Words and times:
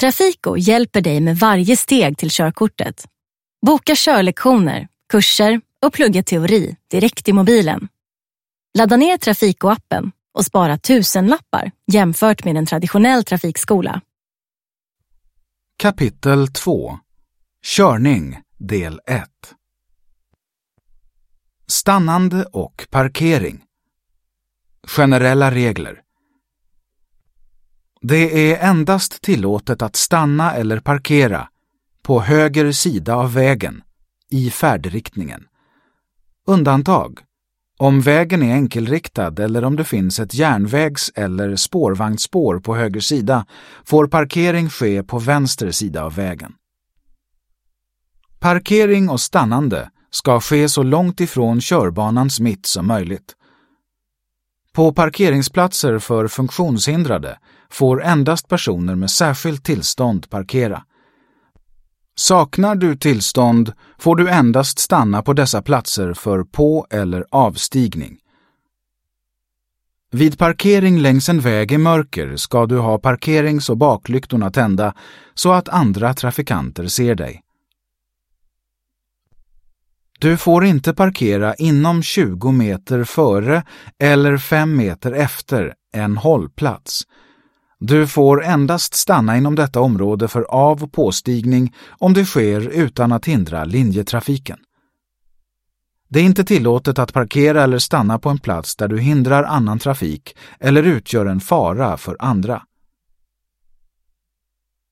Trafiko 0.00 0.56
hjälper 0.56 1.00
dig 1.00 1.20
med 1.20 1.38
varje 1.38 1.76
steg 1.76 2.18
till 2.18 2.30
körkortet. 2.30 3.06
Boka 3.66 3.92
körlektioner, 3.96 4.88
kurser 5.08 5.60
och 5.86 5.92
plugga 5.92 6.22
teori 6.22 6.76
direkt 6.90 7.28
i 7.28 7.32
mobilen. 7.32 7.88
Ladda 8.78 8.96
ner 8.96 9.18
Trafiko-appen 9.18 10.10
och 10.34 10.44
spara 10.44 10.78
tusenlappar 10.78 11.70
jämfört 11.92 12.44
med 12.44 12.56
en 12.56 12.66
traditionell 12.66 13.24
trafikskola. 13.24 14.00
Kapitel 15.76 16.48
2 16.48 16.98
Körning 17.76 18.38
del 18.58 19.00
1 19.06 19.24
Stannande 21.66 22.44
och 22.44 22.86
parkering 22.90 23.64
Generella 24.86 25.50
regler 25.50 26.02
det 28.00 28.52
är 28.52 28.68
endast 28.68 29.22
tillåtet 29.22 29.82
att 29.82 29.96
stanna 29.96 30.54
eller 30.54 30.80
parkera 30.80 31.48
på 32.02 32.20
höger 32.20 32.72
sida 32.72 33.14
av 33.14 33.34
vägen 33.34 33.82
i 34.30 34.50
färdriktningen. 34.50 35.44
Undantag 36.46 37.18
om 37.78 38.00
vägen 38.00 38.42
är 38.42 38.54
enkelriktad 38.54 39.34
eller 39.38 39.64
om 39.64 39.76
det 39.76 39.84
finns 39.84 40.20
ett 40.20 40.34
järnvägs 40.34 41.12
eller 41.14 41.56
spårvagnsspår 41.56 42.60
på 42.60 42.76
höger 42.76 43.00
sida 43.00 43.46
får 43.84 44.06
parkering 44.06 44.70
ske 44.70 45.02
på 45.02 45.18
vänster 45.18 45.70
sida 45.70 46.04
av 46.04 46.14
vägen. 46.14 46.52
Parkering 48.38 49.08
och 49.08 49.20
stannande 49.20 49.90
ska 50.10 50.40
ske 50.40 50.68
så 50.68 50.82
långt 50.82 51.20
ifrån 51.20 51.60
körbanans 51.60 52.40
mitt 52.40 52.66
som 52.66 52.86
möjligt. 52.86 53.34
På 54.78 54.92
parkeringsplatser 54.92 55.98
för 55.98 56.28
funktionshindrade 56.28 57.38
får 57.70 58.02
endast 58.04 58.48
personer 58.48 58.94
med 58.94 59.10
särskilt 59.10 59.64
tillstånd 59.64 60.30
parkera. 60.30 60.82
Saknar 62.16 62.74
du 62.74 62.96
tillstånd 62.96 63.72
får 63.98 64.16
du 64.16 64.28
endast 64.28 64.78
stanna 64.78 65.22
på 65.22 65.32
dessa 65.32 65.62
platser 65.62 66.14
för 66.14 66.44
på 66.44 66.86
eller 66.90 67.26
avstigning. 67.30 68.16
Vid 70.10 70.38
parkering 70.38 70.98
längs 70.98 71.28
en 71.28 71.40
väg 71.40 71.72
i 71.72 71.78
mörker 71.78 72.36
ska 72.36 72.66
du 72.66 72.78
ha 72.78 72.98
parkerings 72.98 73.70
och 73.70 73.76
baklyktorna 73.76 74.50
tända 74.50 74.94
så 75.34 75.52
att 75.52 75.68
andra 75.68 76.14
trafikanter 76.14 76.86
ser 76.86 77.14
dig. 77.14 77.42
Du 80.20 80.36
får 80.36 80.64
inte 80.64 80.94
parkera 80.94 81.54
inom 81.54 82.02
20 82.02 82.52
meter 82.52 83.04
före 83.04 83.62
eller 83.98 84.38
5 84.38 84.76
meter 84.76 85.12
efter 85.12 85.74
en 85.92 86.16
hållplats. 86.16 87.02
Du 87.80 88.06
får 88.06 88.44
endast 88.44 88.94
stanna 88.94 89.36
inom 89.36 89.54
detta 89.54 89.80
område 89.80 90.28
för 90.28 90.42
av 90.42 90.82
och 90.82 90.92
påstigning 90.92 91.74
om 91.88 92.14
det 92.14 92.24
sker 92.24 92.60
utan 92.60 93.12
att 93.12 93.24
hindra 93.24 93.64
linjetrafiken. 93.64 94.58
Det 96.08 96.20
är 96.20 96.24
inte 96.24 96.44
tillåtet 96.44 96.98
att 96.98 97.12
parkera 97.12 97.62
eller 97.62 97.78
stanna 97.78 98.18
på 98.18 98.28
en 98.28 98.38
plats 98.38 98.76
där 98.76 98.88
du 98.88 98.98
hindrar 98.98 99.44
annan 99.44 99.78
trafik 99.78 100.36
eller 100.60 100.82
utgör 100.82 101.26
en 101.26 101.40
fara 101.40 101.96
för 101.96 102.16
andra. 102.18 102.62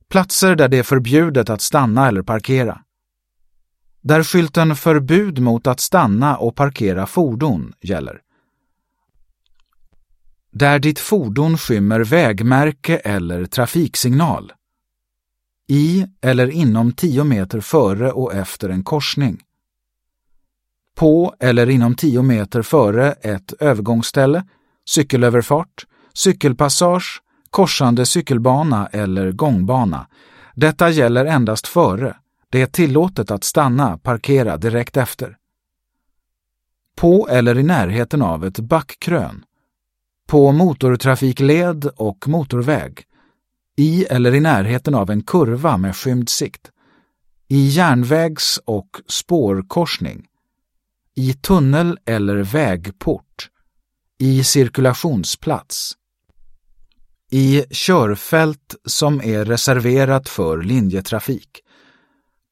Platser 0.09 0.57
där 0.57 0.69
det 0.69 0.79
är 0.79 0.83
förbjudet 0.83 1.51
att 1.51 1.61
stanna 1.61 2.09
eller 2.09 2.23
parkera. 2.23 2.81
Där 4.09 4.23
skylten 4.23 4.77
Förbud 4.77 5.39
mot 5.39 5.67
att 5.67 5.81
stanna 5.81 6.37
och 6.37 6.55
parkera 6.55 7.07
fordon 7.07 7.73
gäller. 7.81 8.21
Där 10.51 10.79
ditt 10.79 10.99
fordon 10.99 11.59
skymmer 11.59 12.01
vägmärke 12.01 12.97
eller 12.97 13.45
trafiksignal. 13.45 14.53
I 15.69 16.07
eller 16.21 16.51
inom 16.51 16.93
10 16.93 17.25
meter 17.25 17.61
före 17.61 18.13
och 18.13 18.35
efter 18.35 18.69
en 18.69 18.85
korsning. 18.85 19.43
På 20.95 21.35
eller 21.41 21.71
inom 21.71 21.95
10 21.95 22.23
meter 22.23 22.63
före 22.63 23.13
ett 23.13 23.53
övergångsställe, 23.53 24.45
cykelöverfart, 24.89 25.87
cykelpassage, 26.15 27.23
korsande 27.51 28.07
cykelbana 28.07 28.87
eller 28.87 29.33
gångbana. 29.33 30.07
Detta 30.55 30.91
gäller 30.91 31.25
endast 31.25 31.67
före. 31.67 32.17
Det 32.57 32.63
är 32.63 32.67
tillåtet 32.67 33.31
att 33.31 33.45
stanna, 33.45 33.99
parkera 33.99 34.57
direkt 34.57 34.97
efter. 34.97 35.37
På 36.95 37.29
eller 37.29 37.59
i 37.59 37.63
närheten 37.63 38.23
av 38.23 38.45
ett 38.45 38.61
backkrön. 38.61 39.45
På 40.27 40.53
motortrafikled 40.53 41.87
och 41.87 42.29
motorväg, 42.29 43.03
i 43.77 44.05
eller 44.05 44.35
i 44.35 44.41
närheten 44.41 44.95
av 44.95 45.11
en 45.11 45.23
kurva 45.23 45.77
med 45.77 45.97
skymd 45.97 46.29
sikt, 46.29 46.71
i 47.49 47.67
järnvägs 47.67 48.61
och 48.65 48.89
spårkorsning, 49.09 50.27
i 51.15 51.33
tunnel 51.33 51.99
eller 52.05 52.37
vägport, 52.37 53.51
i 54.19 54.45
cirkulationsplats, 54.45 55.93
i 57.31 57.65
körfält 57.71 58.75
som 58.85 59.21
är 59.21 59.45
reserverat 59.45 60.29
för 60.29 60.63
linjetrafik, 60.63 61.63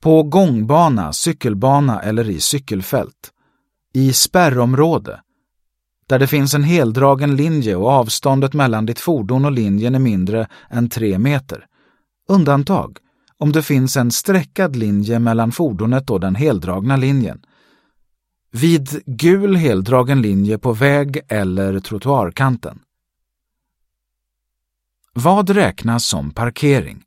på 0.05 0.23
gångbana, 0.23 1.13
cykelbana 1.13 2.03
eller 2.03 2.31
i 2.31 2.41
cykelfält, 2.41 3.33
i 3.95 4.13
spärrområde, 4.13 5.21
där 6.07 6.19
det 6.19 6.27
finns 6.27 6.55
en 6.55 6.63
heldragen 6.65 7.37
linje 7.37 7.77
och 7.77 7.89
avståndet 7.89 8.55
mellan 8.55 8.87
ditt 8.87 9.01
fordon 9.01 9.45
och 9.45 9.53
linjen 9.53 9.95
är 9.95 9.99
mindre 9.99 10.49
än 10.71 10.89
tre 10.89 11.19
meter. 11.19 11.67
Undantag 12.29 12.99
om 13.39 13.53
det 13.53 13.63
finns 13.63 13.97
en 13.97 14.11
streckad 14.11 14.77
linje 14.77 15.19
mellan 15.19 15.53
fordonet 15.53 16.11
och 16.11 16.21
den 16.21 16.35
heldragna 16.35 16.97
linjen. 16.97 17.41
Vid 18.51 19.03
gul 19.07 19.57
heldragen 19.57 20.23
linje 20.23 20.59
på 20.59 20.73
väg 20.73 21.21
eller 21.29 21.81
trottoarkanten. 21.81 22.79
Vad 25.13 25.51
räknas 25.51 26.05
som 26.05 26.31
parkering? 26.31 27.05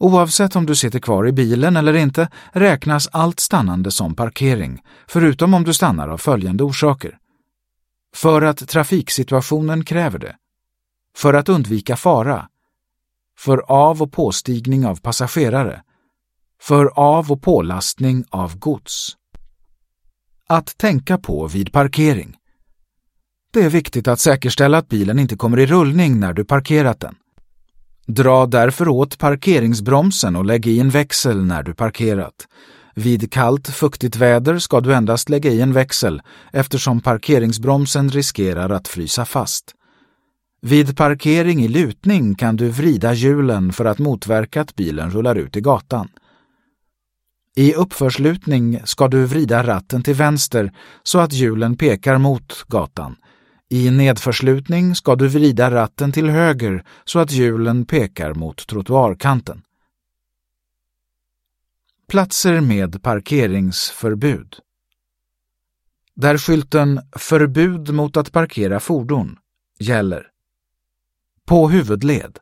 Oavsett 0.00 0.56
om 0.56 0.66
du 0.66 0.74
sitter 0.74 0.98
kvar 0.98 1.28
i 1.28 1.32
bilen 1.32 1.76
eller 1.76 1.94
inte 1.94 2.28
räknas 2.52 3.08
allt 3.12 3.40
stannande 3.40 3.90
som 3.90 4.14
parkering, 4.14 4.82
förutom 5.06 5.54
om 5.54 5.64
du 5.64 5.74
stannar 5.74 6.08
av 6.08 6.18
följande 6.18 6.64
orsaker. 6.64 7.18
För 8.14 8.42
att 8.42 8.68
trafiksituationen 8.68 9.84
kräver 9.84 10.18
det. 10.18 10.36
För 11.16 11.34
att 11.34 11.48
undvika 11.48 11.96
fara. 11.96 12.48
För 13.38 13.58
av 13.58 14.02
och 14.02 14.12
påstigning 14.12 14.86
av 14.86 15.00
passagerare. 15.00 15.82
För 16.60 16.86
av 16.98 17.32
och 17.32 17.42
pålastning 17.42 18.24
av 18.30 18.58
gods. 18.58 19.16
Att 20.46 20.78
tänka 20.78 21.18
på 21.18 21.46
vid 21.46 21.72
parkering. 21.72 22.36
Det 23.52 23.62
är 23.62 23.70
viktigt 23.70 24.08
att 24.08 24.20
säkerställa 24.20 24.78
att 24.78 24.88
bilen 24.88 25.18
inte 25.18 25.36
kommer 25.36 25.58
i 25.58 25.66
rullning 25.66 26.20
när 26.20 26.32
du 26.32 26.44
parkerat 26.44 27.00
den. 27.00 27.16
Dra 28.10 28.46
därför 28.46 28.88
åt 28.88 29.18
parkeringsbromsen 29.18 30.36
och 30.36 30.44
lägg 30.44 30.66
i 30.66 30.80
en 30.80 30.90
växel 30.90 31.44
när 31.44 31.62
du 31.62 31.74
parkerat. 31.74 32.48
Vid 32.94 33.32
kallt, 33.32 33.68
fuktigt 33.68 34.16
väder 34.16 34.58
ska 34.58 34.80
du 34.80 34.94
endast 34.94 35.28
lägga 35.28 35.50
i 35.50 35.60
en 35.60 35.72
växel 35.72 36.22
eftersom 36.52 37.00
parkeringsbromsen 37.00 38.08
riskerar 38.08 38.70
att 38.70 38.88
frysa 38.88 39.24
fast. 39.24 39.64
Vid 40.62 40.96
parkering 40.96 41.62
i 41.62 41.68
lutning 41.68 42.34
kan 42.34 42.56
du 42.56 42.68
vrida 42.68 43.12
hjulen 43.12 43.72
för 43.72 43.84
att 43.84 43.98
motverka 43.98 44.60
att 44.60 44.76
bilen 44.76 45.10
rullar 45.10 45.34
ut 45.34 45.56
i 45.56 45.60
gatan. 45.60 46.08
I 47.56 47.74
uppförslutning 47.74 48.80
ska 48.84 49.08
du 49.08 49.24
vrida 49.24 49.66
ratten 49.66 50.02
till 50.02 50.14
vänster 50.14 50.72
så 51.02 51.18
att 51.18 51.32
hjulen 51.32 51.76
pekar 51.76 52.18
mot 52.18 52.64
gatan. 52.68 53.16
I 53.72 53.90
nedförslutning 53.90 54.94
ska 54.94 55.16
du 55.16 55.28
vrida 55.28 55.70
ratten 55.70 56.12
till 56.12 56.28
höger 56.28 56.84
så 57.04 57.18
att 57.18 57.30
hjulen 57.30 57.84
pekar 57.84 58.34
mot 58.34 58.66
trottoarkanten. 58.66 59.62
Platser 62.08 62.60
med 62.60 63.02
parkeringsförbud. 63.02 64.56
Där 66.14 66.38
skylten 66.38 67.00
Förbud 67.12 67.94
mot 67.94 68.16
att 68.16 68.32
parkera 68.32 68.80
fordon 68.80 69.38
gäller. 69.78 70.26
På 71.44 71.68
huvudled. 71.68 72.38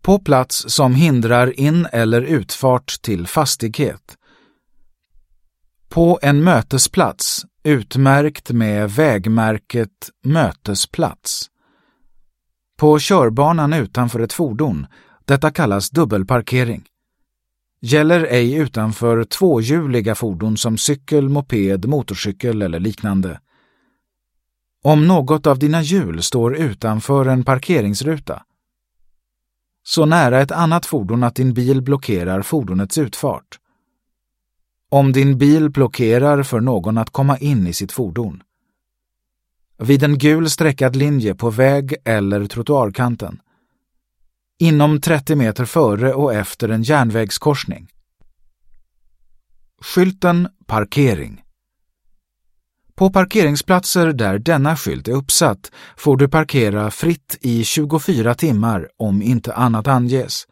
På 0.00 0.18
plats 0.18 0.64
som 0.68 0.94
hindrar 0.94 1.60
in 1.60 1.86
eller 1.92 2.22
utfart 2.22 3.02
till 3.02 3.26
fastighet. 3.26 4.18
På 5.88 6.18
en 6.22 6.44
mötesplats 6.44 7.46
utmärkt 7.62 8.50
med 8.50 8.90
vägmärket 8.90 10.10
Mötesplats. 10.24 11.46
På 12.78 12.98
körbanan 12.98 13.72
utanför 13.72 14.20
ett 14.20 14.32
fordon. 14.32 14.86
Detta 15.24 15.50
kallas 15.50 15.90
dubbelparkering 15.90 16.84
gäller 17.80 18.24
ej 18.24 18.54
utanför 18.54 19.24
tvåhjuliga 19.24 20.14
fordon 20.14 20.56
som 20.56 20.78
cykel, 20.78 21.28
moped, 21.28 21.84
motorcykel 21.84 22.62
eller 22.62 22.80
liknande. 22.80 23.40
Om 24.82 25.06
något 25.06 25.46
av 25.46 25.58
dina 25.58 25.82
hjul 25.82 26.22
står 26.22 26.56
utanför 26.56 27.26
en 27.26 27.44
parkeringsruta. 27.44 28.42
så 29.82 30.06
nära 30.06 30.40
ett 30.40 30.52
annat 30.52 30.86
fordon 30.86 31.22
att 31.22 31.34
din 31.34 31.54
bil 31.54 31.82
blockerar 31.82 32.42
fordonets 32.42 32.98
utfart. 32.98 33.59
Om 34.92 35.12
din 35.12 35.38
bil 35.38 35.70
blockerar 35.70 36.42
för 36.42 36.60
någon 36.60 36.98
att 36.98 37.10
komma 37.10 37.38
in 37.38 37.66
i 37.66 37.72
sitt 37.72 37.92
fordon. 37.92 38.42
Vid 39.78 40.02
en 40.02 40.18
gul 40.18 40.50
streckad 40.50 40.96
linje 40.96 41.34
på 41.34 41.50
väg 41.50 41.94
eller 42.04 42.46
trottoarkanten. 42.46 43.40
Inom 44.58 45.00
30 45.00 45.36
meter 45.36 45.64
före 45.64 46.14
och 46.14 46.34
efter 46.34 46.68
en 46.68 46.82
järnvägskorsning. 46.82 47.88
Skylten 49.80 50.48
Parkering 50.66 51.42
På 52.94 53.10
parkeringsplatser 53.10 54.12
där 54.12 54.38
denna 54.38 54.76
skylt 54.76 55.08
är 55.08 55.12
uppsatt 55.12 55.70
får 55.96 56.16
du 56.16 56.28
parkera 56.28 56.90
fritt 56.90 57.38
i 57.40 57.64
24 57.64 58.34
timmar 58.34 58.88
om 58.96 59.22
inte 59.22 59.54
annat 59.54 59.88
anges. 59.88 60.46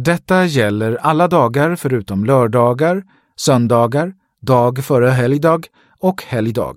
Detta 0.00 0.44
gäller 0.44 0.96
alla 0.96 1.28
dagar 1.28 1.76
förutom 1.76 2.24
lördagar, 2.24 3.04
söndagar, 3.36 4.14
dag 4.40 4.84
före 4.84 5.10
helgdag 5.10 5.66
och 6.00 6.22
helgdag. 6.22 6.76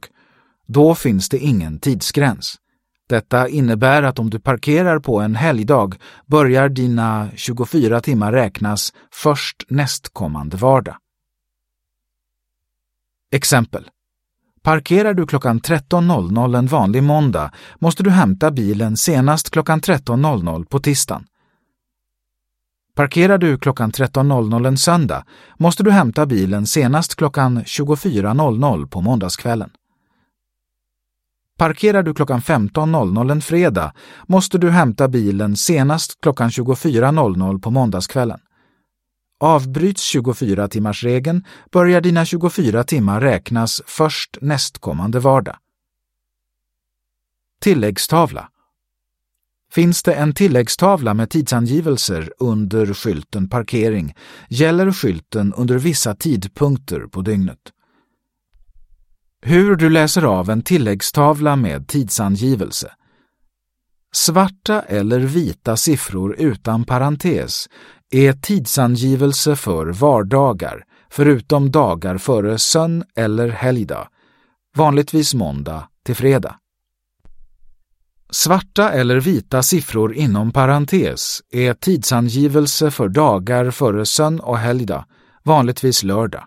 Då 0.68 0.96
finns 0.96 1.30
det 1.30 1.38
ingen 1.38 1.80
tidsgräns. 1.80 2.56
Detta 3.10 3.48
innebär 3.48 4.04
att 4.04 4.20
om 4.20 4.30
du 4.30 4.40
parkerar 4.40 5.00
på 5.00 5.20
en 5.20 5.36
helgdag 5.36 5.96
börjar 6.26 6.70
dina 6.70 7.30
24 7.36 8.02
timmar 8.02 8.32
räknas 8.32 8.94
först 9.14 9.64
nästkommande 9.70 10.58
vardag. 10.58 10.96
Exempel. 13.32 13.90
Parkerar 14.62 15.14
du 15.14 15.28
klockan 15.28 15.60
13.00 15.60 16.58
en 16.58 16.68
vanlig 16.68 17.04
måndag 17.04 17.52
måste 17.80 18.04
du 18.04 18.10
hämta 18.10 18.52
bilen 18.52 18.98
senast 18.98 19.50
klockan 19.50 19.82
13.00 19.82 20.66
på 20.66 20.80
tisdagen. 20.80 21.26
Parkerar 22.96 23.38
du 23.38 23.58
klockan 23.58 23.92
13.00 23.92 24.68
en 24.68 24.78
söndag 24.78 25.26
måste 25.58 25.84
du 25.84 25.92
hämta 25.92 26.26
bilen 26.26 26.68
senast 26.68 27.16
klockan 27.16 27.64
24.00 27.64 28.88
på 28.88 29.02
måndagskvällen. 29.02 29.70
Parkerar 31.58 32.04
du 32.04 32.14
klockan 32.14 32.42
15.00 32.42 33.32
en 33.32 33.42
fredag 33.42 33.94
måste 34.28 34.58
du 34.58 34.70
hämta 34.70 35.08
bilen 35.08 35.56
senast 35.56 36.22
klockan 36.22 36.50
24.00 36.50 37.62
på 37.62 37.72
måndagskvällen. 37.72 38.40
Avbryts 39.40 40.16
24-timmarsregeln 40.16 41.44
börjar 41.72 42.02
dina 42.02 42.26
24 42.26 42.84
timmar 42.84 43.22
räknas 43.22 43.82
först 43.86 44.38
nästkommande 44.42 45.20
vardag. 45.20 45.56
Tilläggstavla 47.62 48.50
Finns 49.74 50.04
det 50.04 50.14
en 50.14 50.34
tilläggstavla 50.34 51.14
med 51.14 51.30
tidsangivelser 51.30 52.34
under 52.40 52.94
skylten 52.94 53.50
Parkering 53.50 54.16
gäller 54.50 54.92
skylten 54.92 55.54
under 55.54 55.78
vissa 55.78 56.16
tidpunkter 56.16 57.00
på 57.00 57.22
dygnet. 57.22 57.58
Hur 59.42 59.76
du 59.76 59.90
läser 59.90 60.24
av 60.24 60.50
en 60.50 60.62
tilläggstavla 60.62 61.56
med 61.56 61.88
tidsangivelse. 61.88 62.92
Svarta 64.14 64.82
eller 64.82 65.20
vita 65.20 65.78
siffror 65.78 66.36
utan 66.38 66.84
parentes 66.84 67.68
är 68.12 68.34
tidsangivelse 68.34 69.56
för 69.56 69.86
vardagar, 69.86 70.84
förutom 71.10 71.72
dagar 71.72 72.18
före 72.18 72.58
sön 72.58 73.04
eller 73.16 73.50
helgdag, 73.50 74.08
vanligtvis 74.76 75.34
måndag 75.34 75.88
till 76.06 76.16
fredag. 76.16 76.61
Svarta 78.34 78.92
eller 78.92 79.20
vita 79.20 79.64
siffror 79.64 80.14
inom 80.14 80.52
parentes 80.52 81.42
är 81.50 81.74
tidsangivelse 81.74 82.92
för 82.92 83.10
dagar 83.10 83.72
före 83.72 84.06
sön 84.06 84.40
och 84.40 84.58
helgdag, 84.58 85.06
vanligtvis 85.44 86.04
lördag. 86.04 86.44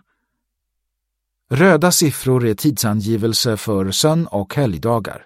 Röda 1.49 1.91
siffror 1.91 2.45
är 2.45 2.53
tidsangivelse 2.53 3.57
för 3.57 3.91
sön 3.91 4.27
och 4.27 4.55
helgdagar. 4.55 5.25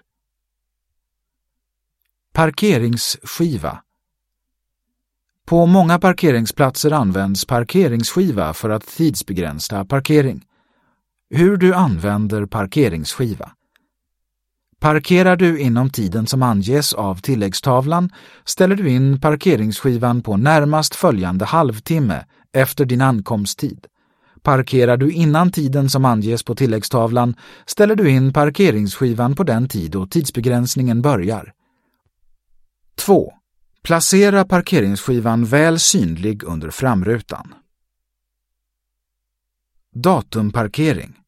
Parkeringsskiva 2.32 3.82
På 5.46 5.66
många 5.66 5.98
parkeringsplatser 5.98 6.90
används 6.90 7.44
parkeringsskiva 7.44 8.54
för 8.54 8.70
att 8.70 8.86
tidsbegränsa 8.86 9.84
parkering. 9.84 10.44
Hur 11.30 11.56
du 11.56 11.74
använder 11.74 12.46
parkeringsskiva 12.46 13.52
Parkerar 14.80 15.36
du 15.36 15.60
inom 15.60 15.90
tiden 15.90 16.26
som 16.26 16.42
anges 16.42 16.92
av 16.92 17.20
tilläggstavlan 17.20 18.10
ställer 18.44 18.76
du 18.76 18.90
in 18.90 19.20
parkeringsskivan 19.20 20.22
på 20.22 20.36
närmast 20.36 20.94
följande 20.94 21.44
halvtimme 21.44 22.24
efter 22.52 22.84
din 22.84 23.00
ankomsttid. 23.00 23.86
Parkerar 24.42 24.96
du 24.96 25.12
innan 25.12 25.52
tiden 25.52 25.90
som 25.90 26.04
anges 26.04 26.42
på 26.42 26.54
tilläggstavlan 26.54 27.34
ställer 27.66 27.96
du 27.96 28.10
in 28.10 28.32
parkeringsskivan 28.32 29.34
på 29.34 29.44
den 29.44 29.68
tid 29.68 29.90
då 29.90 30.06
tidsbegränsningen 30.06 31.02
börjar. 31.02 31.52
2. 32.94 33.32
Placera 33.82 34.44
parkeringsskivan 34.44 35.44
väl 35.44 35.78
synlig 35.78 36.42
under 36.42 36.70
framrutan. 36.70 37.54
Datumparkering 39.94 41.19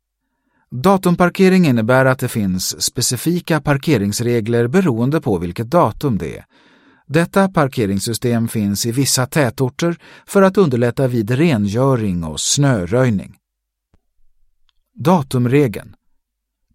Datumparkering 0.75 1.67
innebär 1.67 2.05
att 2.05 2.19
det 2.19 2.29
finns 2.29 2.83
specifika 2.83 3.61
parkeringsregler 3.61 4.67
beroende 4.67 5.21
på 5.21 5.39
vilket 5.39 5.71
datum 5.71 6.19
det 6.19 6.37
är. 6.37 6.45
Detta 7.07 7.49
parkeringssystem 7.49 8.49
finns 8.49 8.87
i 8.87 8.93
vissa 8.93 9.27
tätorter 9.27 9.97
för 10.27 10.43
att 10.43 10.59
underlätta 10.59 11.09
vid 11.09 11.31
rengöring 11.31 12.25
och 12.25 12.41
snöröjning. 12.41 13.37
Datumregeln 14.95 15.95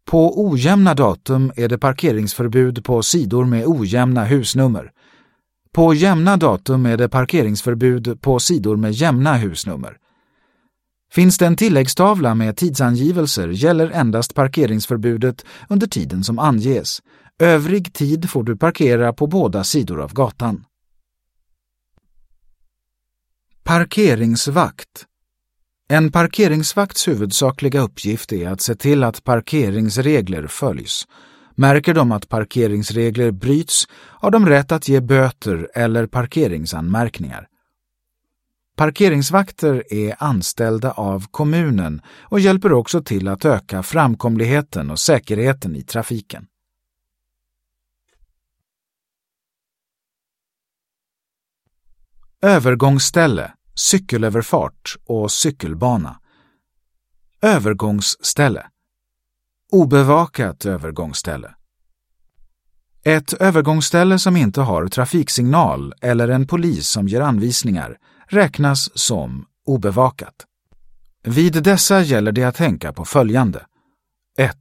På 0.05 0.49
ojämna 0.49 0.93
datum 0.93 1.51
är 1.55 1.67
det 1.67 1.77
parkeringsförbud 1.77 2.85
på 2.85 3.03
sidor 3.03 3.45
med 3.45 3.65
ojämna 3.65 4.25
husnummer. 4.25 4.91
På 5.71 5.93
jämna 5.93 6.37
datum 6.37 6.85
är 6.85 6.97
det 6.97 7.09
parkeringsförbud 7.09 8.21
på 8.21 8.39
sidor 8.39 8.75
med 8.75 8.91
jämna 8.91 9.33
husnummer. 9.37 9.97
Finns 11.11 11.37
det 11.37 11.45
en 11.45 11.55
tilläggstavla 11.55 12.35
med 12.35 12.57
tidsangivelser 12.57 13.47
gäller 13.47 13.89
endast 13.89 14.33
parkeringsförbudet 14.33 15.45
under 15.69 15.87
tiden 15.87 16.23
som 16.23 16.39
anges. 16.39 17.01
Övrig 17.39 17.93
tid 17.93 18.29
får 18.29 18.43
du 18.43 18.57
parkera 18.57 19.13
på 19.13 19.27
båda 19.27 19.63
sidor 19.63 20.01
av 20.01 20.13
gatan. 20.13 20.65
Parkeringsvakt 23.63 25.05
En 25.89 26.11
parkeringsvakts 26.11 27.07
huvudsakliga 27.07 27.81
uppgift 27.81 28.33
är 28.33 28.49
att 28.49 28.61
se 28.61 28.75
till 28.75 29.03
att 29.03 29.23
parkeringsregler 29.23 30.47
följs. 30.47 31.07
Märker 31.55 31.93
de 31.93 32.11
att 32.11 32.29
parkeringsregler 32.29 33.31
bryts 33.31 33.87
har 33.93 34.31
de 34.31 34.45
rätt 34.45 34.71
att 34.71 34.87
ge 34.87 35.01
böter 35.01 35.69
eller 35.73 36.07
parkeringsanmärkningar. 36.07 37.47
Parkeringsvakter 38.77 39.93
är 39.93 40.15
anställda 40.19 40.91
av 40.91 41.27
kommunen 41.31 42.01
och 42.21 42.39
hjälper 42.39 42.73
också 42.73 43.03
till 43.03 43.27
att 43.27 43.45
öka 43.45 43.83
framkomligheten 43.83 44.91
och 44.91 44.99
säkerheten 44.99 45.75
i 45.75 45.83
trafiken. 45.83 46.47
Övergångsställe, 52.41 53.53
cykelöverfart 53.75 54.97
och 55.05 55.31
cykelbana. 55.31 56.19
Övergångsställe. 57.41 58.67
Obevakat 59.71 60.65
övergångsställe. 60.65 61.55
Ett 63.03 63.33
övergångsställe 63.33 64.19
som 64.19 64.37
inte 64.37 64.61
har 64.61 64.87
trafiksignal 64.87 65.93
eller 66.01 66.27
en 66.27 66.47
polis 66.47 66.87
som 66.87 67.07
ger 67.07 67.21
anvisningar 67.21 67.97
räknas 68.29 68.97
som 68.97 69.45
obevakat. 69.65 70.45
Vid 71.23 71.63
dessa 71.63 72.01
gäller 72.01 72.31
det 72.31 72.43
att 72.43 72.55
tänka 72.55 72.93
på 72.93 73.05
följande. 73.05 73.65
1. 74.37 74.57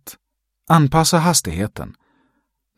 Anpassa 0.68 1.18
hastigheten. 1.18 1.94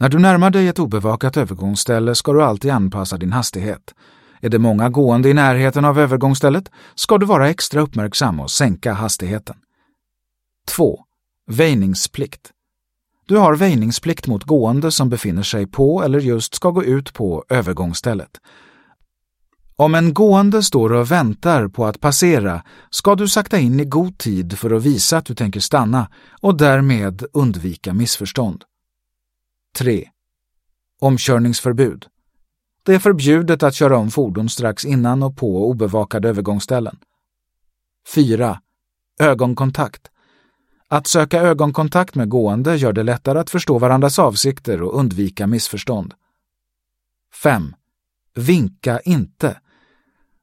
När 0.01 0.09
du 0.09 0.19
närmar 0.19 0.51
dig 0.51 0.69
ett 0.69 0.79
obevakat 0.79 1.37
övergångsställe 1.37 2.15
ska 2.15 2.33
du 2.33 2.43
alltid 2.43 2.71
anpassa 2.71 3.17
din 3.17 3.33
hastighet. 3.33 3.95
Är 4.41 4.49
det 4.49 4.59
många 4.59 4.89
gående 4.89 5.29
i 5.29 5.35
närheten 5.35 5.85
av 5.85 5.99
övergångsstället 5.99 6.71
ska 6.95 7.19
du 7.19 7.27
vara 7.27 7.49
extra 7.49 7.81
uppmärksam 7.81 8.41
och 8.41 8.51
sänka 8.51 8.93
hastigheten. 8.93 9.57
2. 10.69 11.01
Väjningsplikt. 11.47 12.51
Du 13.27 13.37
har 13.37 13.57
väjningsplikt 13.57 14.27
mot 14.27 14.45
gående 14.45 14.91
som 14.91 15.09
befinner 15.09 15.43
sig 15.43 15.67
på 15.67 16.03
eller 16.03 16.21
just 16.21 16.55
ska 16.55 16.71
gå 16.71 16.85
ut 16.85 17.13
på 17.13 17.45
övergångsstället. 17.49 18.31
Om 19.81 19.95
en 19.95 20.15
gående 20.15 20.63
står 20.63 20.93
och 20.93 21.11
väntar 21.11 21.69
på 21.69 21.87
att 21.87 22.01
passera 22.01 22.63
ska 22.91 23.15
du 23.15 23.29
sakta 23.29 23.59
in 23.59 23.81
i 23.81 23.85
god 23.85 24.19
tid 24.19 24.59
för 24.59 24.71
att 24.71 24.83
visa 24.83 25.19
att 25.19 25.25
du 25.25 25.35
tänker 25.35 25.61
stanna 25.61 26.11
och 26.41 26.57
därmed 26.57 27.27
undvika 27.33 27.95
missförstånd. 27.95 28.65
3. 29.79 30.09
Omkörningsförbud. 31.01 32.07
Det 32.83 32.95
är 32.95 32.99
förbjudet 32.99 33.63
att 33.63 33.75
köra 33.75 33.97
om 33.97 34.11
fordon 34.11 34.49
strax 34.49 34.85
innan 34.85 35.23
och 35.23 35.37
på 35.37 35.69
obevakade 35.71 36.29
övergångsställen. 36.29 36.99
4. 38.15 38.61
Ögonkontakt. 39.21 40.11
Att 40.89 41.07
söka 41.07 41.41
ögonkontakt 41.41 42.15
med 42.15 42.29
gående 42.29 42.77
gör 42.77 42.93
det 42.93 43.03
lättare 43.03 43.39
att 43.39 43.51
förstå 43.51 43.79
varandras 43.79 44.19
avsikter 44.19 44.83
och 44.83 44.99
undvika 44.99 45.47
missförstånd. 45.47 46.15
5. 47.43 47.75
Vinka 48.35 49.01
inte. 49.01 49.61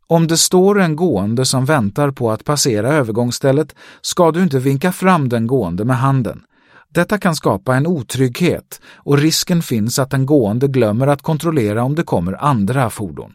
Om 0.08 0.28
det 0.28 0.38
står 0.38 0.80
en 0.80 0.96
gående 0.96 1.46
som 1.46 1.66
väntar 1.66 2.12
på 2.12 2.32
att 2.32 2.44
passera 2.44 2.94
övergångsstället 2.94 3.76
ska 4.02 4.32
du 4.32 4.44
inte 4.44 4.60
vinka 4.60 4.92
fram 4.92 5.30
den 5.30 5.48
gående 5.48 5.86
med 5.86 5.98
handen. 5.98 6.44
Detta 6.90 7.18
kan 7.18 7.36
skapa 7.36 7.76
en 7.76 7.88
otrygghet 7.88 8.82
och 8.94 9.18
risken 9.18 9.62
finns 9.62 10.00
att 10.00 10.12
den 10.12 10.26
gående 10.26 10.68
glömmer 10.68 11.08
att 11.08 11.22
kontrollera 11.22 11.84
om 11.84 11.96
det 11.96 12.04
kommer 12.04 12.44
andra 12.44 12.90
fordon. 12.90 13.34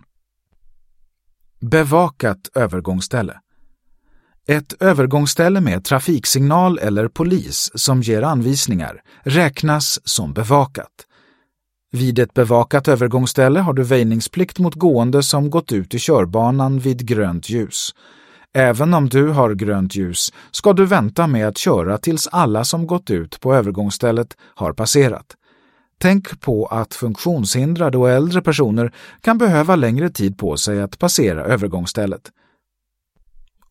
Bevakat 1.61 2.51
övergångsställe 2.55 3.41
Ett 4.49 4.83
övergångsställe 4.83 5.61
med 5.61 5.85
trafiksignal 5.85 6.79
eller 6.79 7.09
polis 7.09 7.71
som 7.75 8.03
ger 8.03 8.23
anvisningar 8.23 9.03
räknas 9.25 10.01
som 10.05 10.33
bevakat. 10.33 11.07
Vid 11.93 12.19
ett 12.19 12.35
bevakat 12.35 12.89
övergångsställe 12.89 13.61
har 13.61 13.73
du 13.73 13.83
väjningsplikt 13.83 14.59
mot 14.59 14.75
gående 14.75 15.23
som 15.23 15.51
gått 15.51 15.73
ut 15.73 15.95
i 15.95 15.99
körbanan 15.99 16.79
vid 16.79 17.07
grönt 17.07 17.49
ljus. 17.49 17.95
Även 18.55 18.95
om 18.95 19.09
du 19.09 19.29
har 19.29 19.55
grönt 19.55 19.97
ljus 19.97 20.33
ska 20.51 20.73
du 20.73 20.87
vänta 20.87 21.27
med 21.27 21.49
att 21.49 21.59
köra 21.59 21.99
tills 21.99 22.27
alla 22.27 22.65
som 22.65 22.87
gått 22.87 23.11
ut 23.11 23.41
på 23.41 23.55
övergångsstället 23.55 24.37
har 24.55 24.73
passerat. 24.73 25.37
Tänk 25.99 26.41
på 26.41 26.67
att 26.67 26.95
funktionshindrade 26.95 27.99
och 27.99 28.11
äldre 28.11 28.43
personer 28.43 28.93
kan 29.21 29.39
behöva 29.39 29.77
längre 29.77 30.11
tid 30.11 30.39
på 30.39 30.57
sig 30.57 30.83
att 30.83 30.99
passera 30.99 31.45
övergångsstället. 31.45 32.23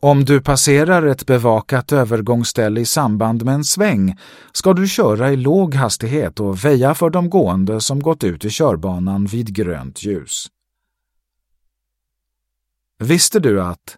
Om 0.02 0.26
du 0.26 0.42
passerar 0.42 1.06
ett 1.06 1.26
bevakat 1.26 1.92
övergångsställe 1.92 2.82
i 2.82 2.86
samband 2.86 3.46
med 3.46 3.54
en 3.54 3.64
sväng 3.64 4.18
ska 4.52 4.74
du 4.74 4.88
köra 4.88 5.32
i 5.32 5.36
låg 5.36 5.76
hastighet 5.76 6.40
och 6.40 6.66
väja 6.66 6.96
för 6.96 7.10
de 7.10 7.30
gående 7.30 7.82
som 7.82 8.00
gått 8.00 8.24
ut 8.24 8.46
i 8.46 8.50
körbanan 8.50 9.26
vid 9.26 9.56
grönt 9.56 10.04
ljus. 10.04 10.48
Visste 13.00 13.40
du 13.40 13.62
att 13.62 13.98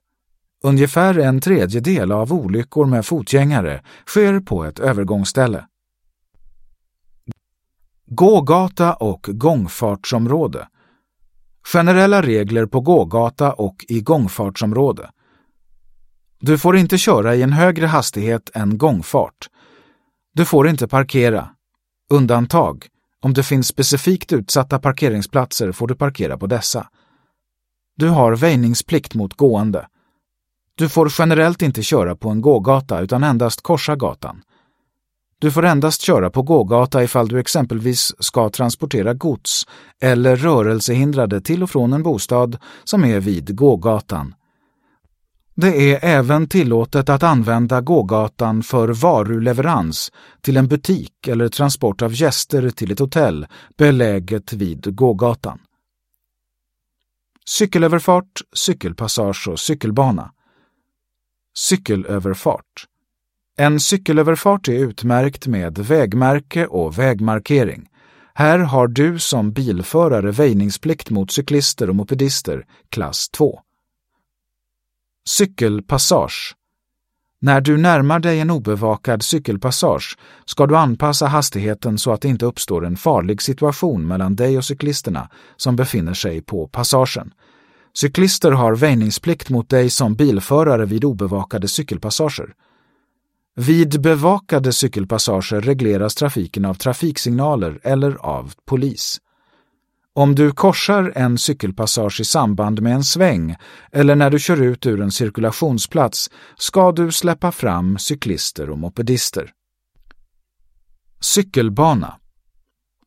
ungefär 0.63 1.19
en 1.19 1.41
tredjedel 1.41 2.11
av 2.11 2.33
olyckor 2.33 2.85
med 2.85 3.05
fotgängare 3.05 3.83
sker 4.05 4.39
på 4.39 4.65
ett 4.65 4.79
övergångsställe? 4.79 5.65
Gågata 8.05 8.93
och 8.93 9.29
gångfartsområde 9.31 10.67
Generella 11.73 12.21
regler 12.21 12.65
på 12.65 12.81
gågata 12.81 13.53
och 13.53 13.85
i 13.87 14.01
gångfartsområde 14.01 15.09
du 16.43 16.57
får 16.57 16.77
inte 16.77 16.97
köra 16.97 17.35
i 17.35 17.41
en 17.41 17.53
högre 17.53 17.85
hastighet 17.85 18.49
än 18.53 18.77
gångfart. 18.77 19.49
Du 20.33 20.45
får 20.45 20.67
inte 20.67 20.87
parkera. 20.87 21.49
Undantag. 22.09 22.87
Om 23.21 23.33
det 23.33 23.43
finns 23.43 23.67
specifikt 23.67 24.33
utsatta 24.33 24.79
parkeringsplatser 24.79 25.71
får 25.71 25.87
du 25.87 25.95
parkera 25.95 26.37
på 26.37 26.47
dessa. 26.47 26.87
Du 27.97 28.09
har 28.09 28.35
väjningsplikt 28.35 29.13
mot 29.13 29.33
gående. 29.33 29.87
Du 30.75 30.89
får 30.89 31.11
generellt 31.17 31.61
inte 31.61 31.83
köra 31.83 32.15
på 32.15 32.29
en 32.29 32.41
gågata 32.41 33.01
utan 33.01 33.23
endast 33.23 33.61
korsa 33.61 33.95
gatan. 33.95 34.41
Du 35.39 35.51
får 35.51 35.65
endast 35.65 36.01
köra 36.01 36.29
på 36.29 36.41
gågata 36.41 37.03
ifall 37.03 37.27
du 37.27 37.39
exempelvis 37.39 38.13
ska 38.19 38.49
transportera 38.49 39.13
gods 39.13 39.67
eller 39.99 40.35
rörelsehindrade 40.35 41.41
till 41.41 41.63
och 41.63 41.69
från 41.69 41.93
en 41.93 42.03
bostad 42.03 42.57
som 42.83 43.05
är 43.05 43.19
vid 43.19 43.55
gågatan 43.55 44.33
det 45.55 45.93
är 45.93 45.99
även 46.05 46.47
tillåtet 46.47 47.09
att 47.09 47.23
använda 47.23 47.81
gågatan 47.81 48.63
för 48.63 48.87
varuleverans 48.87 50.11
till 50.41 50.57
en 50.57 50.67
butik 50.67 51.27
eller 51.27 51.47
transport 51.47 52.01
av 52.01 52.13
gäster 52.13 52.69
till 52.69 52.91
ett 52.91 52.99
hotell 52.99 53.47
beläget 53.77 54.53
vid 54.53 54.95
gågatan. 54.95 55.59
Cykelöverfart, 57.45 58.41
cykelpassage 58.53 59.47
och 59.47 59.59
cykelbana. 59.59 60.31
Cykelöverfart. 61.57 62.85
En 63.57 63.79
cykelöverfart 63.79 64.67
är 64.67 64.73
utmärkt 64.73 65.47
med 65.47 65.77
vägmärke 65.77 66.67
och 66.67 66.99
vägmarkering. 66.99 67.87
Här 68.33 68.59
har 68.59 68.87
du 68.87 69.19
som 69.19 69.51
bilförare 69.53 70.31
väjningsplikt 70.31 71.09
mot 71.09 71.31
cyklister 71.31 71.89
och 71.89 71.95
mopedister, 71.95 72.65
klass 72.89 73.29
2. 73.29 73.59
Cykelpassage 75.29 76.55
När 77.39 77.61
du 77.61 77.77
närmar 77.77 78.19
dig 78.19 78.39
en 78.39 78.51
obevakad 78.51 79.23
cykelpassage 79.23 80.17
ska 80.45 80.67
du 80.67 80.77
anpassa 80.77 81.27
hastigheten 81.27 81.97
så 81.97 82.13
att 82.13 82.21
det 82.21 82.27
inte 82.27 82.45
uppstår 82.45 82.85
en 82.85 82.97
farlig 82.97 83.41
situation 83.41 84.07
mellan 84.07 84.35
dig 84.35 84.57
och 84.57 84.65
cyklisterna 84.65 85.29
som 85.57 85.75
befinner 85.75 86.13
sig 86.13 86.41
på 86.41 86.67
passagen. 86.67 87.33
Cyklister 87.93 88.51
har 88.51 88.75
väjningsplikt 88.75 89.49
mot 89.49 89.69
dig 89.69 89.89
som 89.89 90.15
bilförare 90.15 90.85
vid 90.85 91.03
obevakade 91.03 91.67
cykelpassager. 91.67 92.53
Vid 93.55 94.01
bevakade 94.01 94.73
cykelpassager 94.73 95.61
regleras 95.61 96.15
trafiken 96.15 96.65
av 96.65 96.73
trafiksignaler 96.73 97.79
eller 97.83 98.15
av 98.15 98.53
polis. 98.65 99.17
Om 100.13 100.35
du 100.35 100.51
korsar 100.51 101.13
en 101.15 101.37
cykelpassage 101.37 102.21
i 102.21 102.25
samband 102.25 102.81
med 102.81 102.93
en 102.93 103.03
sväng 103.03 103.55
eller 103.91 104.15
när 104.15 104.29
du 104.29 104.39
kör 104.39 104.61
ut 104.61 104.85
ur 104.85 105.01
en 105.01 105.11
cirkulationsplats 105.11 106.29
ska 106.57 106.91
du 106.91 107.11
släppa 107.11 107.51
fram 107.51 107.97
cyklister 107.97 108.69
och 108.69 108.77
mopedister. 108.77 109.51
Cykelbana 111.19 112.15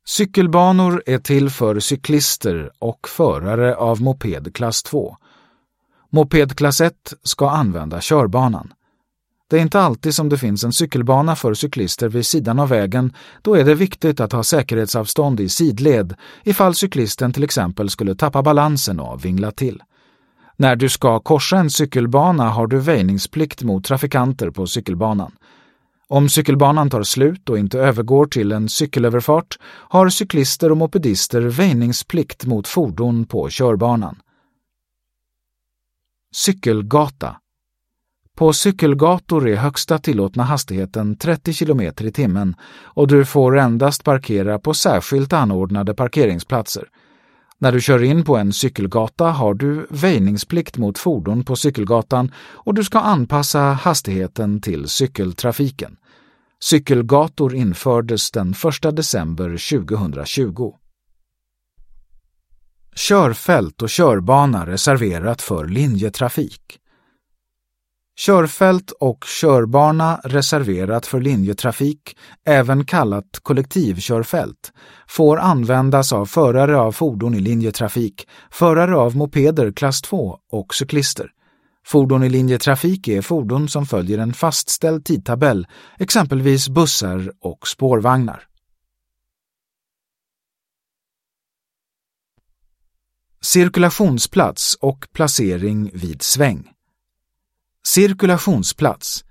Cykelbanor 0.07 1.03
är 1.07 1.19
till 1.19 1.51
för 1.51 1.81
cyklister 1.81 2.71
och 2.79 3.09
förare 3.09 3.77
av 3.77 4.03
moped 4.03 4.55
klass 4.55 4.83
2. 4.83 5.17
Moped 6.13 6.57
klass 6.57 6.81
1 6.81 6.95
ska 7.23 7.51
använda 7.51 8.01
körbanan. 8.01 8.73
Det 9.51 9.57
är 9.57 9.61
inte 9.61 9.81
alltid 9.81 10.15
som 10.15 10.29
det 10.29 10.39
finns 10.39 10.65
en 10.65 10.73
cykelbana 10.73 11.37
för 11.37 11.55
cyklister 11.55 12.09
vid 12.09 12.27
sidan 12.27 12.59
av 12.59 12.69
vägen, 12.69 13.13
då 13.43 13.55
är 13.55 13.65
det 13.65 13.75
viktigt 13.75 14.21
att 14.21 14.33
ha 14.33 14.43
säkerhetsavstånd 14.43 15.41
i 15.41 15.49
sidled 15.49 16.15
ifall 16.45 16.75
cyklisten 16.75 17.33
till 17.33 17.45
exempel 17.45 17.91
skulle 17.91 18.15
tappa 18.15 18.43
balansen 18.43 19.01
och 19.01 19.25
vingla 19.25 19.51
till. 19.51 19.83
När 20.57 20.77
du 20.77 20.89
ska 20.89 21.21
korsa 21.21 21.57
en 21.57 21.71
cykelbana 21.71 22.49
har 22.49 22.67
du 22.67 22.79
väjningsplikt 22.79 23.63
mot 23.63 23.85
trafikanter 23.85 24.51
på 24.51 24.67
cykelbanan. 24.67 25.33
Om 26.09 26.29
cykelbanan 26.29 26.91
tar 26.91 27.03
slut 27.03 27.51
och 27.51 27.59
inte 27.59 27.79
övergår 27.79 28.27
till 28.27 28.53
en 28.53 28.69
cykelöverfart 28.69 29.59
har 29.65 30.09
cyklister 30.09 30.71
och 30.71 30.77
mopedister 30.77 31.41
väjningsplikt 31.41 32.45
mot 32.45 32.69
fordon 32.69 33.25
på 33.25 33.49
körbanan. 33.51 34.21
Cykelgata 36.35 37.37
på 38.35 38.53
cykelgator 38.53 39.49
är 39.49 39.57
högsta 39.57 39.99
tillåtna 39.99 40.43
hastigheten 40.43 41.17
30 41.17 41.53
km 41.53 41.81
i 41.81 42.13
timmen 42.13 42.57
och 42.83 43.09
du 43.09 43.25
får 43.25 43.59
endast 43.59 44.05
parkera 44.05 44.59
på 44.59 44.75
särskilt 44.75 45.33
anordnade 45.33 45.95
parkeringsplatser. 45.95 46.89
När 47.59 47.73
du 47.73 47.81
kör 47.81 48.03
in 48.03 48.25
på 48.25 48.37
en 48.37 48.53
cykelgata 48.53 49.25
har 49.25 49.55
du 49.55 49.87
väjningsplikt 49.91 50.77
mot 50.77 50.99
fordon 50.99 51.45
på 51.45 51.57
cykelgatan 51.57 52.33
och 52.37 52.75
du 52.75 52.85
ska 52.85 52.99
anpassa 52.99 53.61
hastigheten 53.61 54.61
till 54.61 54.89
cykeltrafiken. 54.89 55.97
Cykelgator 56.65 57.55
infördes 57.55 58.31
den 58.31 58.55
1 58.85 58.97
december 58.97 59.79
2020. 59.79 60.73
Körfält 62.97 63.83
och 63.83 63.91
körbana 63.91 64.67
reserverat 64.67 65.43
för 65.43 65.69
linjetrafik. 65.69 66.81
Körfält 68.17 68.91
och 68.91 69.25
körbana 69.25 70.21
reserverat 70.25 71.07
för 71.07 71.21
linjetrafik, 71.21 72.17
även 72.45 72.85
kallat 72.85 73.39
kollektivkörfält, 73.43 74.73
får 75.09 75.37
användas 75.37 76.13
av 76.13 76.27
förare 76.27 76.79
av 76.79 76.93
fordon 76.93 77.35
i 77.35 77.41
linjetrafik, 77.41 78.29
förare 78.51 78.97
av 78.97 79.17
mopeder 79.17 79.73
klass 79.73 80.03
2 80.03 80.39
och 80.53 80.75
cyklister. 80.75 81.31
Fordon 81.87 82.23
i 82.23 82.29
linjetrafik 82.29 83.09
är 83.09 83.23
fordon 83.23 83.69
som 83.69 83.87
följer 83.87 84.19
en 84.19 84.33
fastställd 84.33 85.05
tidtabell, 85.05 85.67
exempelvis 85.99 86.69
bussar 86.69 87.33
och 87.41 87.69
spårvagnar. 87.69 88.43
Cirkulationsplats 93.43 94.75
och 94.81 95.07
placering 95.13 95.91
vid 95.95 96.23
sväng. 96.23 96.74
Cirkulationsplats 97.87 99.25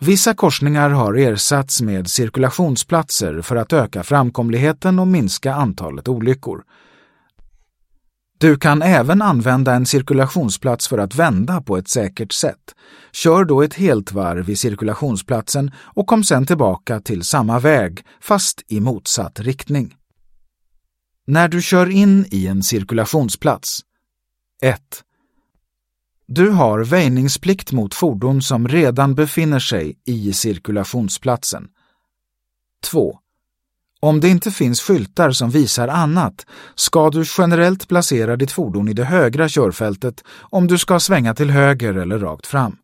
Vissa 0.00 0.34
korsningar 0.34 0.90
har 0.90 1.14
ersatts 1.14 1.82
med 1.82 2.10
cirkulationsplatser 2.10 3.42
för 3.42 3.56
att 3.56 3.72
öka 3.72 4.02
framkomligheten 4.02 4.98
och 4.98 5.06
minska 5.08 5.54
antalet 5.54 6.08
olyckor. 6.08 6.64
Du 8.38 8.56
kan 8.56 8.82
även 8.82 9.22
använda 9.22 9.74
en 9.74 9.86
cirkulationsplats 9.86 10.88
för 10.88 10.98
att 10.98 11.14
vända 11.14 11.60
på 11.60 11.76
ett 11.76 11.88
säkert 11.88 12.32
sätt. 12.32 12.74
Kör 13.12 13.44
då 13.44 13.62
ett 13.62 13.74
helt 13.74 14.12
varv 14.12 14.50
i 14.50 14.56
cirkulationsplatsen 14.56 15.70
och 15.78 16.06
kom 16.06 16.24
sedan 16.24 16.46
tillbaka 16.46 17.00
till 17.00 17.22
samma 17.22 17.58
väg, 17.58 18.04
fast 18.20 18.62
i 18.68 18.80
motsatt 18.80 19.40
riktning. 19.40 19.94
När 21.26 21.48
du 21.48 21.62
kör 21.62 21.90
in 21.90 22.26
i 22.30 22.46
en 22.46 22.62
cirkulationsplats 22.62 23.80
1. 24.62 24.80
Du 26.26 26.50
har 26.50 26.84
väjningsplikt 26.84 27.72
mot 27.72 27.94
fordon 27.94 28.42
som 28.42 28.68
redan 28.68 29.14
befinner 29.14 29.58
sig 29.58 29.98
i 30.04 30.32
cirkulationsplatsen. 30.32 31.68
2. 32.84 33.18
Om 34.00 34.20
det 34.20 34.28
inte 34.28 34.50
finns 34.50 34.80
skyltar 34.80 35.30
som 35.30 35.50
visar 35.50 35.88
annat 35.88 36.46
ska 36.74 37.10
du 37.10 37.24
generellt 37.38 37.88
placera 37.88 38.36
ditt 38.36 38.52
fordon 38.52 38.88
i 38.88 38.92
det 38.92 39.04
högra 39.04 39.48
körfältet 39.48 40.24
om 40.40 40.66
du 40.66 40.78
ska 40.78 41.00
svänga 41.00 41.34
till 41.34 41.50
höger 41.50 41.94
eller 41.94 42.18
rakt 42.18 42.46
fram. 42.46 42.76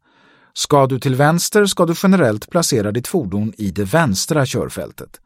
Ska 0.53 0.87
du 0.87 1.01
till 1.01 1.15
vänster 1.15 1.67
ska 1.67 1.87
du 1.87 1.95
generellt 2.03 2.51
placera 2.51 2.93
ditt 2.93 3.09
fordon 3.09 3.53
i 3.59 3.71
det 3.71 3.85
vänstra 3.85 4.47
körfältet. 4.47 5.21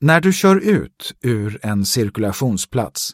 När 0.00 0.20
du 0.20 0.32
kör 0.32 0.56
ut 0.56 1.14
ur 1.22 1.58
en 1.62 1.84
cirkulationsplats 1.84 3.12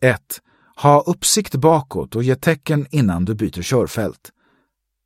1. 0.00 0.40
Ha 0.82 1.00
uppsikt 1.00 1.54
bakåt 1.54 2.16
och 2.16 2.22
ge 2.22 2.36
tecken 2.36 2.86
innan 2.90 3.24
du 3.24 3.34
byter 3.34 3.62
körfält. 3.62 4.30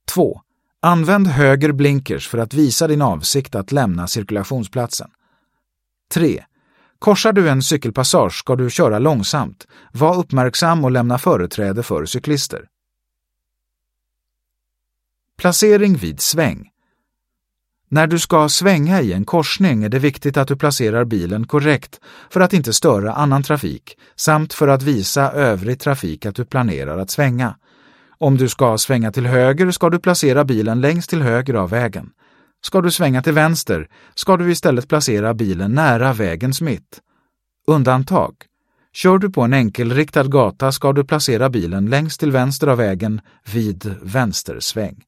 2. 0.09 0.40
Använd 0.81 1.26
höger 1.26 1.73
blinkers 1.73 2.28
för 2.28 2.38
att 2.38 2.54
visa 2.54 2.87
din 2.88 3.02
avsikt 3.02 3.54
att 3.54 3.73
lämna 3.73 4.07
cirkulationsplatsen. 4.07 5.11
3. 6.12 6.45
Korsar 6.99 7.33
du 7.33 7.49
en 7.49 7.62
cykelpassage 7.62 8.38
ska 8.38 8.57
du 8.57 8.71
köra 8.71 8.99
långsamt. 8.99 9.66
Var 9.93 10.19
uppmärksam 10.19 10.85
och 10.85 10.90
lämna 10.90 11.19
företräde 11.19 11.83
för 11.83 12.07
cyklister. 12.07 12.69
Placering 15.37 15.97
vid 15.97 16.21
sväng. 16.21 16.71
När 17.88 18.07
du 18.07 18.19
ska 18.19 18.49
svänga 18.49 19.00
i 19.00 19.12
en 19.12 19.25
korsning 19.25 19.85
är 19.85 19.88
det 19.88 19.99
viktigt 19.99 20.37
att 20.37 20.49
du 20.49 20.57
placerar 20.57 21.05
bilen 21.05 21.47
korrekt 21.47 22.00
för 22.31 22.41
att 22.41 22.53
inte 22.53 22.73
störa 22.73 23.12
annan 23.12 23.43
trafik 23.43 23.97
samt 24.17 24.53
för 24.53 24.69
att 24.69 24.83
visa 24.83 25.33
övrig 25.33 25.81
trafik 25.81 26.26
att 26.26 26.37
du 26.37 26.45
planerar 26.45 26.99
att 26.99 27.11
svänga. 27.11 27.57
Om 28.19 28.37
du 28.37 28.49
ska 28.49 28.79
svänga 28.79 29.12
till 29.12 29.26
höger 29.26 29.71
ska 29.71 29.91
du 29.91 29.99
placera 29.99 30.45
bilen 30.45 30.81
längst 30.81 31.11
till 31.11 31.23
höger 31.23 31.55
av 31.55 31.71
vägen. 31.71 32.11
Ska 32.64 32.81
du 32.81 32.91
svänga 32.91 33.23
till 33.23 33.33
vänster 33.33 33.88
ska 34.14 34.37
du 34.37 34.50
istället 34.50 34.88
placera 34.88 35.35
bilen 35.35 35.73
nära 35.73 36.12
vägens 36.12 36.61
mitt. 36.61 37.00
Undantag. 37.67 38.35
Kör 38.93 39.19
du 39.19 39.31
på 39.31 39.43
en 39.43 39.53
enkelriktad 39.53 40.25
gata 40.25 40.73
ska 40.73 40.93
du 40.93 41.05
placera 41.05 41.50
bilen 41.50 41.87
längst 41.87 42.21
till 42.21 42.31
vänster 42.31 42.67
av 42.67 42.79
vägen 42.79 43.21
vid 43.53 43.95
vänstersväng. 44.03 45.03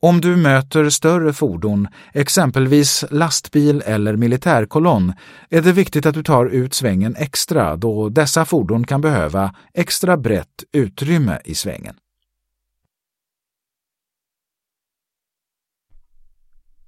Om 0.00 0.20
du 0.20 0.36
möter 0.36 0.90
större 0.90 1.32
fordon, 1.32 1.88
exempelvis 2.14 3.04
lastbil 3.10 3.82
eller 3.86 4.16
militärkolonn, 4.16 5.12
är 5.50 5.62
det 5.62 5.72
viktigt 5.72 6.06
att 6.06 6.14
du 6.14 6.22
tar 6.22 6.46
ut 6.46 6.74
svängen 6.74 7.16
extra 7.16 7.76
då 7.76 8.08
dessa 8.08 8.44
fordon 8.44 8.84
kan 8.84 9.00
behöva 9.00 9.54
extra 9.74 10.16
brett 10.16 10.64
utrymme 10.72 11.40
i 11.44 11.54
svängen. 11.54 11.96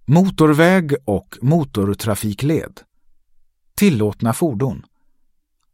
Motorväg 0.07 0.95
och 1.05 1.39
motortrafikled 1.43 2.81
Tillåtna 3.75 4.33
fordon 4.33 4.87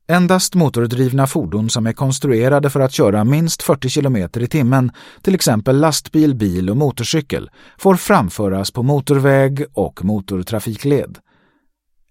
Endast 0.07 0.55
motordrivna 0.55 1.27
fordon 1.27 1.71
som 1.71 1.87
är 1.87 1.93
konstruerade 1.93 2.71
för 2.71 2.81
att 2.81 2.93
köra 2.93 3.25
minst 3.25 3.63
40 3.63 3.91
km 3.91 4.17
i 4.17 4.47
timmen, 4.47 4.93
till 5.23 5.35
exempel 5.35 5.81
lastbil, 5.81 6.35
bil 6.35 6.71
och 6.71 6.77
motorcykel, 6.77 7.51
får 7.79 7.95
framföras 7.97 8.71
på 8.71 8.83
motorväg 8.83 9.65
och 9.73 10.05
motortrafikled. 10.05 11.19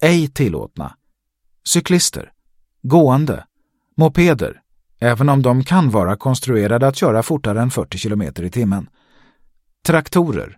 Ej 0.01 0.27
tillåtna. 0.27 0.95
Cyklister, 1.67 2.31
gående, 2.81 3.45
mopeder, 3.97 4.61
även 4.99 5.29
om 5.29 5.41
de 5.41 5.63
kan 5.63 5.89
vara 5.89 6.15
konstruerade 6.15 6.87
att 6.87 6.95
köra 6.95 7.23
fortare 7.23 7.61
än 7.61 7.71
40 7.71 7.97
km 7.97 8.21
i 8.21 8.49
timmen. 8.49 8.89
Traktorer, 9.85 10.57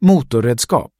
motorredskap. 0.00 0.92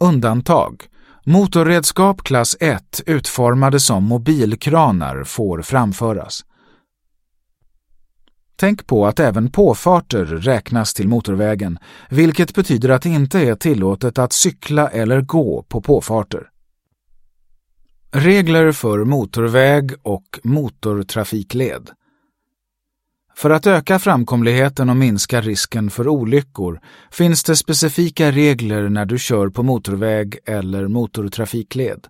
Undantag 0.00 0.88
Motorredskap 1.26 2.22
klass 2.22 2.56
1 2.60 3.02
utformade 3.06 3.80
som 3.80 4.04
mobilkranar 4.04 5.24
får 5.24 5.62
framföras. 5.62 6.44
Tänk 8.56 8.86
på 8.86 9.06
att 9.06 9.20
även 9.20 9.50
påfarter 9.50 10.24
räknas 10.24 10.94
till 10.94 11.08
motorvägen, 11.08 11.78
vilket 12.10 12.54
betyder 12.54 12.88
att 12.88 13.02
det 13.02 13.08
inte 13.08 13.40
är 13.40 13.54
tillåtet 13.54 14.18
att 14.18 14.32
cykla 14.32 14.88
eller 14.88 15.20
gå 15.20 15.62
på 15.62 15.80
påfarter. 15.80 16.48
Regler 18.10 18.72
för 18.72 19.04
motorväg 19.04 19.92
och 20.02 20.40
motortrafikled 20.42 21.90
för 23.36 23.50
att 23.50 23.66
öka 23.66 23.98
framkomligheten 23.98 24.90
och 24.90 24.96
minska 24.96 25.40
risken 25.40 25.90
för 25.90 26.08
olyckor 26.08 26.80
finns 27.10 27.44
det 27.44 27.56
specifika 27.56 28.30
regler 28.30 28.88
när 28.88 29.06
du 29.06 29.18
kör 29.18 29.48
på 29.48 29.62
motorväg 29.62 30.38
eller 30.46 30.88
motortrafikled. 30.88 32.06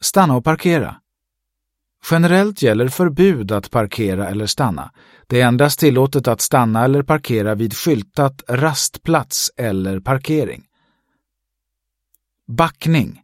Stanna 0.00 0.36
och 0.36 0.44
parkera. 0.44 0.96
Generellt 2.10 2.62
gäller 2.62 2.88
förbud 2.88 3.52
att 3.52 3.70
parkera 3.70 4.28
eller 4.28 4.46
stanna. 4.46 4.92
Det 5.26 5.40
är 5.40 5.46
endast 5.46 5.78
tillåtet 5.80 6.28
att 6.28 6.40
stanna 6.40 6.84
eller 6.84 7.02
parkera 7.02 7.54
vid 7.54 7.74
skyltat 7.74 8.42
rastplats 8.48 9.50
eller 9.56 10.00
parkering. 10.00 10.64
Backning. 12.46 13.22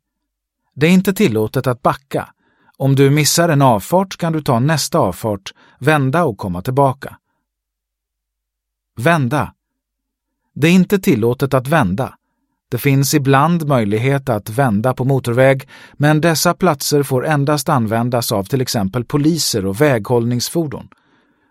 Det 0.75 0.87
är 0.87 0.91
inte 0.91 1.13
tillåtet 1.13 1.67
att 1.67 1.83
backa. 1.83 2.34
Om 2.77 2.95
du 2.95 3.11
missar 3.11 3.49
en 3.49 3.63
avfart 3.63 4.17
kan 4.17 4.33
du 4.33 4.43
ta 4.43 4.59
nästa 4.59 4.99
avfart, 4.99 5.53
vända 5.79 6.25
och 6.25 6.39
komma 6.39 6.63
tillbaka. 6.63 7.19
Vända. 8.97 9.55
Det 10.55 10.69
är 10.69 10.73
inte 10.73 10.99
tillåtet 10.99 11.55
att 11.55 11.69
vända. 11.69 12.15
Det 12.71 12.79
finns 12.79 13.15
ibland 13.15 13.69
möjlighet 13.69 14.29
att 14.29 14.51
vända 14.51 14.95
på 14.95 15.05
motorväg, 15.05 15.69
men 15.93 16.21
dessa 16.21 16.55
platser 16.55 17.03
får 17.03 17.27
endast 17.27 17.69
användas 17.69 18.33
av 18.33 18.45
till 18.45 18.61
exempel 18.61 19.05
poliser 19.05 19.67
och 19.67 19.81
väghållningsfordon. 19.81 20.89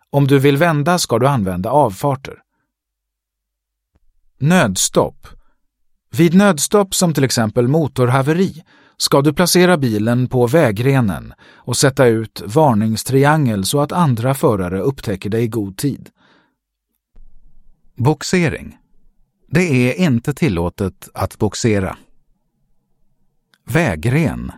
Om 0.09 0.27
du 0.27 0.39
vill 0.39 0.57
vända 0.57 0.99
ska 0.99 1.19
du 1.19 1.27
använda 1.27 1.69
avfarter. 1.69 2.39
Nödstopp. 4.39 5.27
Vid 6.11 6.33
nödstopp 6.33 6.95
som 6.95 7.13
till 7.13 7.23
exempel 7.23 7.67
motorhaveri 7.67 8.63
ska 8.97 9.21
du 9.21 9.33
placera 9.33 9.77
bilen 9.77 10.27
på 10.27 10.47
vägrenen 10.47 11.33
och 11.55 11.77
sätta 11.77 12.05
ut 12.05 12.41
varningstriangel 12.45 13.65
så 13.65 13.81
att 13.81 13.91
andra 13.91 14.33
förare 14.33 14.79
upptäcker 14.79 15.29
dig 15.29 15.43
i 15.43 15.47
god 15.47 15.77
tid. 15.77 16.09
Boxering. 17.95 18.77
Det 19.49 19.91
är 19.91 20.05
inte 20.05 20.33
tillåtet 20.33 21.09
att 21.13 21.37
boxera. 21.37 21.97
Vägren. 23.65 24.51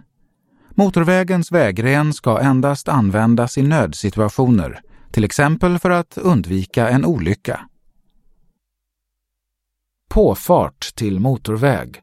Motorvägens 0.69 1.51
vägren 1.51 2.13
ska 2.13 2.39
endast 2.39 2.87
användas 2.87 3.57
i 3.57 3.61
nödsituationer, 3.61 4.81
till 5.11 5.23
exempel 5.23 5.79
för 5.79 5.89
att 5.89 6.17
undvika 6.17 6.89
en 6.89 7.05
olycka. 7.05 7.59
Påfart 10.09 10.95
till 10.95 11.19
motorväg. 11.19 12.01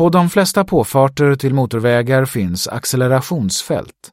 På 0.00 0.08
de 0.08 0.30
flesta 0.30 0.64
påfarter 0.64 1.34
till 1.34 1.54
motorvägar 1.54 2.24
finns 2.24 2.68
accelerationsfält. 2.68 4.10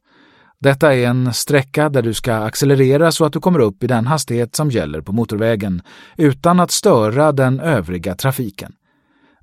Detta 0.60 0.94
är 0.94 1.06
en 1.06 1.34
sträcka 1.34 1.88
där 1.88 2.02
du 2.02 2.14
ska 2.14 2.34
accelerera 2.34 3.12
så 3.12 3.24
att 3.24 3.32
du 3.32 3.40
kommer 3.40 3.58
upp 3.58 3.82
i 3.84 3.86
den 3.86 4.06
hastighet 4.06 4.56
som 4.56 4.70
gäller 4.70 5.00
på 5.00 5.12
motorvägen 5.12 5.82
utan 6.16 6.60
att 6.60 6.70
störa 6.70 7.32
den 7.32 7.60
övriga 7.60 8.14
trafiken. 8.14 8.72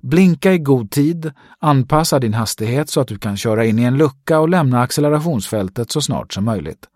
Blinka 0.02 0.52
i 0.52 0.58
god 0.58 0.90
tid, 0.90 1.32
anpassa 1.60 2.18
din 2.18 2.34
hastighet 2.34 2.90
så 2.90 3.00
att 3.00 3.08
du 3.08 3.18
kan 3.18 3.36
köra 3.36 3.64
in 3.64 3.78
i 3.78 3.82
en 3.82 3.96
lucka 3.96 4.38
och 4.38 4.48
lämna 4.48 4.82
accelerationsfältet 4.82 5.90
så 5.90 6.00
snart 6.00 6.32
som 6.32 6.44
möjligt. 6.44 6.86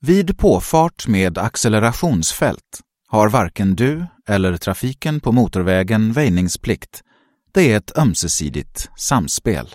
Vid 0.00 0.38
påfart 0.38 1.06
med 1.08 1.38
accelerationsfält 1.38 2.80
har 3.08 3.28
varken 3.28 3.74
du 3.74 4.06
eller 4.28 4.56
trafiken 4.56 5.20
på 5.20 5.32
motorvägen 5.32 6.12
väjningsplikt 6.12 7.02
det 7.52 7.72
är 7.72 7.76
ett 7.76 7.98
ömsesidigt 7.98 8.88
samspel. 8.96 9.74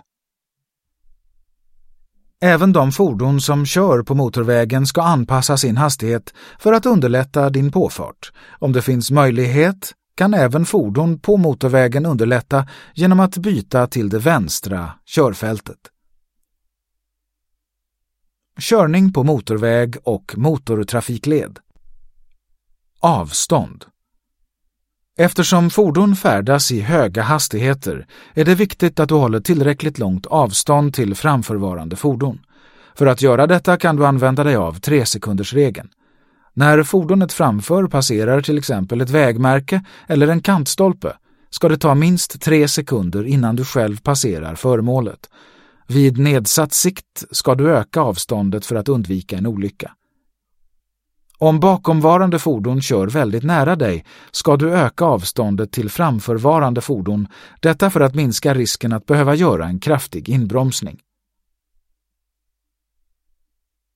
Även 2.42 2.74
de 2.74 2.92
fordon 2.92 3.42
som 3.42 3.66
kör 3.66 4.04
på 4.04 4.16
motorvägen 4.16 4.88
ska 4.88 5.02
anpassa 5.02 5.58
sin 5.58 5.78
hastighet 5.78 6.34
för 6.60 6.74
att 6.74 6.86
underlätta 6.86 7.50
din 7.50 7.72
påfart. 7.72 8.32
Om 8.60 8.72
det 8.72 8.82
finns 8.82 9.12
möjlighet 9.12 9.94
kan 10.16 10.34
även 10.34 10.66
fordon 10.66 11.20
på 11.20 11.38
motorvägen 11.38 12.06
underlätta 12.06 12.68
genom 12.94 13.20
att 13.20 13.38
byta 13.38 13.88
till 13.88 14.10
det 14.10 14.20
vänstra 14.20 14.92
körfältet. 15.06 15.78
Körning 18.60 19.14
på 19.14 19.24
motorväg 19.24 19.98
och 20.04 20.34
motortrafikled. 20.38 21.60
Avstånd. 23.00 23.86
Eftersom 25.18 25.70
fordon 25.70 26.16
färdas 26.16 26.72
i 26.72 26.82
höga 26.82 27.22
hastigheter 27.22 28.08
är 28.34 28.46
det 28.46 28.56
viktigt 28.56 29.00
att 29.00 29.10
du 29.10 29.16
håller 29.16 29.40
tillräckligt 29.40 30.00
långt 30.00 30.26
avstånd 30.26 30.94
till 30.94 31.16
framförvarande 31.16 31.96
fordon. 31.96 32.40
För 32.96 33.06
att 33.06 33.22
göra 33.22 33.48
detta 33.48 33.78
kan 33.78 33.96
du 33.96 34.06
använda 34.06 34.44
dig 34.44 34.56
av 34.56 34.80
tresekundersregeln. 34.80 35.90
När 36.54 36.84
fordonet 36.84 37.34
framför 37.34 37.88
passerar 37.88 38.42
till 38.42 38.58
exempel 38.58 39.02
ett 39.02 39.10
vägmärke 39.10 39.84
eller 40.08 40.28
en 40.28 40.42
kantstolpe 40.42 41.14
ska 41.50 41.70
det 41.70 41.78
ta 41.78 41.96
minst 41.96 42.42
tre 42.42 42.68
sekunder 42.68 43.24
innan 43.24 43.56
du 43.56 43.66
själv 43.66 44.02
passerar 44.02 44.56
föremålet. 44.56 45.30
Vid 45.88 46.18
nedsatt 46.18 46.74
sikt 46.74 47.24
ska 47.32 47.56
du 47.56 47.72
öka 47.72 48.02
avståndet 48.02 48.66
för 48.66 48.76
att 48.76 48.90
undvika 48.90 49.38
en 49.38 49.48
olycka. 49.48 49.92
Om 51.38 51.60
bakomvarande 51.60 52.40
fordon 52.40 52.82
kör 52.82 53.08
väldigt 53.08 53.44
nära 53.44 53.76
dig 53.76 54.06
ska 54.32 54.58
du 54.58 54.72
öka 54.72 55.06
avståndet 55.06 55.72
till 55.72 55.90
framförvarande 55.90 56.82
fordon, 56.82 57.28
detta 57.60 57.90
för 57.90 58.00
att 58.00 58.16
minska 58.16 58.54
risken 58.54 58.94
att 58.94 59.06
behöva 59.06 59.36
göra 59.36 59.66
en 59.66 59.80
kraftig 59.80 60.30
inbromsning. 60.30 61.00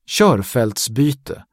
Körfältsbyte 0.05 1.43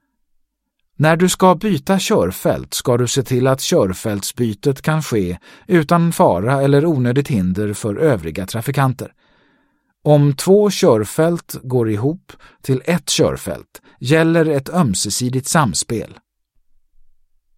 När 0.97 1.17
du 1.17 1.29
ska 1.29 1.55
byta 1.55 1.99
körfält 1.99 2.75
ska 2.75 2.97
du 2.97 3.09
se 3.09 3.23
till 3.23 3.47
att 3.47 3.61
körfältsbytet 3.61 4.83
kan 4.83 5.03
ske 5.03 5.39
utan 5.67 6.13
fara 6.13 6.63
eller 6.63 6.87
onödigt 6.87 7.29
hinder 7.29 7.73
för 7.73 7.97
övriga 7.97 8.47
trafikanter. 8.47 9.13
Om 10.07 10.35
två 10.35 10.71
körfält 10.71 11.57
går 11.63 11.91
ihop 11.91 12.33
till 12.63 12.83
ett 12.85 13.09
körfält 13.09 13.83
gäller 14.01 14.47
ett 14.47 14.69
ömsesidigt 14.69 15.49
samspel. 15.49 16.19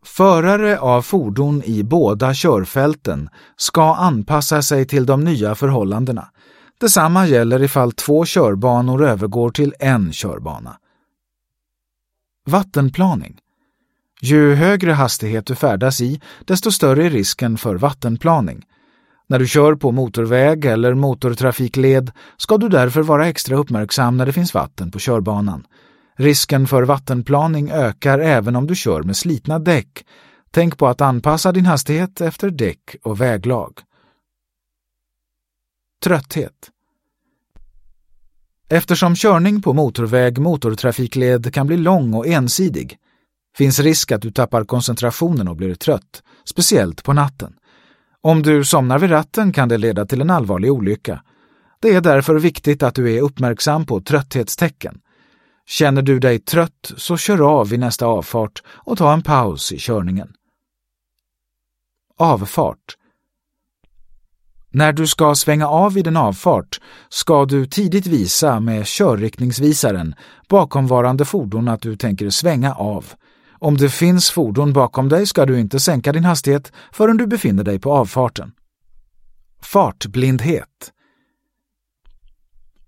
Förare 0.05 0.79
av 0.79 1.03
fordon 1.03 1.63
i 1.65 1.83
båda 1.83 2.35
körfälten 2.35 3.29
ska 3.57 3.95
anpassa 3.95 4.63
sig 4.63 4.87
till 4.87 5.07
de 5.07 5.25
nya 5.25 5.55
förhållandena. 5.55 6.29
Detsamma 6.81 7.27
gäller 7.27 7.63
ifall 7.63 7.93
två 7.93 8.25
körbanor 8.25 9.05
övergår 9.05 9.51
till 9.51 9.75
en 9.79 10.13
körbana. 10.13 10.79
Vattenplaning. 12.47 13.39
Ju 14.21 14.55
högre 14.55 14.93
hastighet 14.93 15.47
du 15.47 15.55
färdas 15.55 16.01
i, 16.01 16.21
desto 16.45 16.71
större 16.71 17.07
är 17.07 17.11
risken 17.11 17.59
för 17.59 17.75
vattenplaning. 17.75 18.65
När 19.31 19.39
du 19.39 19.47
kör 19.47 19.75
på 19.75 19.93
motorväg 19.93 20.65
eller 20.65 20.95
motortrafikled 20.95 22.11
ska 22.37 22.59
du 22.59 22.69
därför 22.69 23.03
vara 23.03 23.27
extra 23.27 23.57
uppmärksam 23.57 24.17
när 24.17 24.27
det 24.27 24.33
finns 24.33 24.55
vatten 24.55 24.91
på 24.91 24.99
körbanan. 24.99 25.67
Risken 26.17 26.67
för 26.67 26.83
vattenplaning 26.83 27.71
ökar 27.71 28.19
även 28.19 28.57
om 28.57 28.67
du 28.67 28.75
kör 28.75 29.03
med 29.03 29.17
slitna 29.17 29.59
däck. 29.59 30.05
Tänk 30.51 30.79
på 30.79 30.87
att 30.89 31.01
anpassa 31.01 31.53
din 31.53 31.67
hastighet 31.67 32.21
efter 32.21 32.51
däck 32.51 32.97
och 33.03 33.21
väglag. 33.21 33.73
Trötthet 36.05 36.71
Eftersom 38.69 39.15
körning 39.15 39.63
på 39.63 39.73
motorväg 39.73 40.39
motortrafikled 40.39 41.55
kan 41.55 41.67
bli 41.67 41.77
lång 41.77 42.15
och 42.15 42.27
ensidig 42.27 42.99
finns 43.57 43.81
risk 43.81 44.13
att 44.13 44.23
du 44.23 44.31
tappar 44.31 44.65
koncentrationen 44.65 45.49
och 45.49 45.57
blir 45.57 45.75
trött, 45.75 46.23
speciellt 46.45 47.05
på 47.05 47.13
natten. 47.13 47.55
Om 48.23 48.43
du 48.43 48.65
somnar 48.65 48.99
vid 48.99 49.11
ratten 49.11 49.53
kan 49.53 49.69
det 49.69 49.79
leda 49.79 50.07
till 50.07 50.21
en 50.21 50.31
allvarlig 50.31 50.73
olycka. 50.73 51.23
Det 51.81 51.95
är 51.95 52.01
därför 52.01 52.35
viktigt 52.35 52.83
att 52.83 52.95
du 52.95 53.17
är 53.17 53.23
uppmärksam 53.23 53.87
på 53.87 54.01
trötthetstecken. 54.01 55.01
Känner 55.67 56.03
du 56.03 56.19
dig 56.19 56.39
trött 56.39 56.93
så 56.97 57.17
kör 57.17 57.61
av 57.61 57.69
vid 57.69 57.81
nästa 57.81 58.07
avfart 58.07 58.63
och 58.67 58.99
ta 58.99 59.13
en 59.13 59.23
paus 59.23 59.73
i 59.73 59.79
körningen. 59.79 60.33
Avfart 62.17 62.97
När 64.71 64.93
du 64.93 65.07
ska 65.07 65.35
svänga 65.35 65.69
av 65.69 65.95
vid 65.95 66.07
en 66.07 66.17
avfart 66.17 66.81
ska 67.09 67.45
du 67.45 67.67
tidigt 67.67 68.07
visa 68.07 68.61
med 68.61 68.87
körriktningsvisaren 68.87 70.15
bakomvarande 70.49 71.25
fordon 71.25 71.69
att 71.69 71.83
du 71.83 71.97
tänker 71.97 72.31
svänga 72.31 72.75
av. 72.75 73.05
Om 73.61 73.77
det 73.77 73.89
finns 73.89 74.31
fordon 74.31 74.73
bakom 74.73 75.09
dig 75.09 75.27
ska 75.27 75.47
du 75.47 75.61
inte 75.61 75.81
sänka 75.81 76.13
din 76.13 76.25
hastighet 76.25 76.73
förrän 76.93 77.17
du 77.17 77.27
befinner 77.27 77.65
dig 77.65 77.79
på 77.79 77.93
avfarten. 77.93 78.53
Fartblindhet 79.63 80.93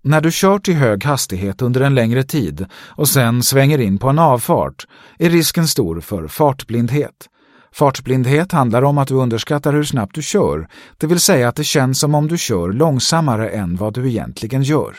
När 0.01 0.21
du 0.21 0.29
kört 0.31 0.67
i 0.67 0.73
hög 0.73 1.03
hastighet 1.03 1.61
under 1.61 1.81
en 1.81 1.95
längre 1.95 2.23
tid 2.23 2.65
och 2.73 3.09
sen 3.09 3.43
svänger 3.43 3.77
in 3.77 3.97
på 3.97 4.09
en 4.09 4.19
avfart 4.19 4.87
är 5.19 5.29
risken 5.29 5.67
stor 5.67 6.01
för 6.01 6.27
fartblindhet. 6.27 7.29
Fartblindhet 7.71 8.51
handlar 8.51 8.81
om 8.81 8.97
att 8.97 9.07
du 9.07 9.13
underskattar 9.13 9.73
hur 9.73 9.83
snabbt 9.83 10.15
du 10.15 10.21
kör, 10.21 10.67
det 10.97 11.07
vill 11.07 11.19
säga 11.19 11.49
att 11.49 11.55
det 11.55 11.63
känns 11.63 11.99
som 11.99 12.15
om 12.15 12.27
du 12.27 12.37
kör 12.37 12.71
långsammare 12.71 13.49
än 13.49 13.75
vad 13.75 13.93
du 13.93 14.09
egentligen 14.09 14.63
gör. 14.63 14.95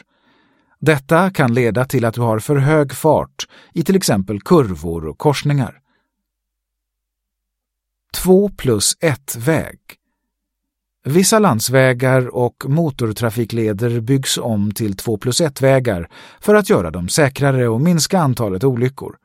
Detta 0.85 1.31
kan 1.31 1.55
leda 1.55 1.85
till 1.85 2.05
att 2.05 2.15
du 2.15 2.21
har 2.21 2.39
för 2.39 2.57
hög 2.57 2.93
fart 2.93 3.49
i 3.73 3.83
till 3.83 3.97
exempel 3.97 4.41
kurvor 4.41 5.07
och 5.07 5.19
korsningar. 5.19 5.81
2 8.15 8.49
plus 8.49 8.97
1-väg 8.99 9.79
Vissa 11.05 11.39
landsvägar 11.39 12.35
och 12.35 12.65
motortrafikleder 12.69 14.01
byggs 14.01 14.39
om 14.39 14.73
till 14.73 14.97
2 14.97 15.17
plus 15.17 15.41
1-vägar 15.41 16.09
för 16.41 16.55
att 16.55 16.71
göra 16.71 16.91
dem 16.91 17.09
säkrare 17.09 17.69
och 17.69 17.81
minska 17.81 18.19
antalet 18.19 18.65
olyckor. 18.65 19.17